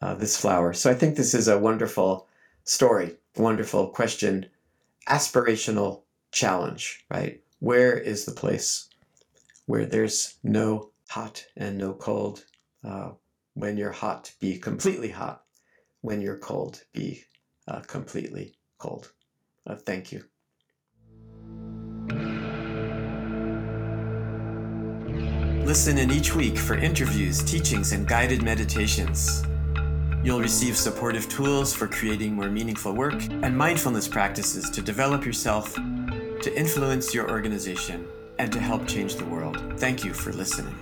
uh, 0.00 0.14
this 0.14 0.36
flower. 0.36 0.72
So 0.72 0.90
I 0.90 0.94
think 0.94 1.16
this 1.16 1.34
is 1.34 1.48
a 1.48 1.58
wonderful 1.58 2.26
story, 2.64 3.16
wonderful 3.36 3.88
question, 3.88 4.46
aspirational 5.08 6.02
challenge, 6.32 7.04
right? 7.10 7.40
Where 7.60 7.96
is 7.96 8.24
the 8.24 8.32
place 8.32 8.88
where 9.66 9.86
there's 9.86 10.38
no 10.42 10.90
hot 11.08 11.44
and 11.56 11.78
no 11.78 11.92
cold? 11.92 12.44
Uh, 12.84 13.10
when 13.54 13.76
you're 13.76 13.92
hot, 13.92 14.32
be 14.40 14.58
completely 14.58 15.10
hot. 15.10 15.42
When 16.00 16.20
you're 16.20 16.38
cold, 16.38 16.82
be 16.92 17.24
uh, 17.66 17.80
completely 17.80 18.54
cold. 18.78 19.12
Uh, 19.66 19.76
thank 19.76 20.12
you. 20.12 20.24
Listen 25.66 25.98
in 25.98 26.10
each 26.10 26.34
week 26.34 26.56
for 26.56 26.76
interviews, 26.76 27.42
teachings, 27.42 27.92
and 27.92 28.08
guided 28.08 28.42
meditations. 28.42 29.44
You'll 30.24 30.40
receive 30.40 30.76
supportive 30.76 31.28
tools 31.28 31.74
for 31.74 31.86
creating 31.86 32.34
more 32.34 32.48
meaningful 32.48 32.94
work 32.94 33.22
and 33.30 33.56
mindfulness 33.56 34.08
practices 34.08 34.70
to 34.70 34.80
develop 34.80 35.26
yourself, 35.26 35.74
to 35.74 36.52
influence 36.56 37.14
your 37.14 37.30
organization, 37.30 38.06
and 38.38 38.50
to 38.50 38.58
help 38.60 38.86
change 38.86 39.16
the 39.16 39.26
world. 39.26 39.62
Thank 39.76 40.04
you 40.04 40.14
for 40.14 40.32
listening. 40.32 40.74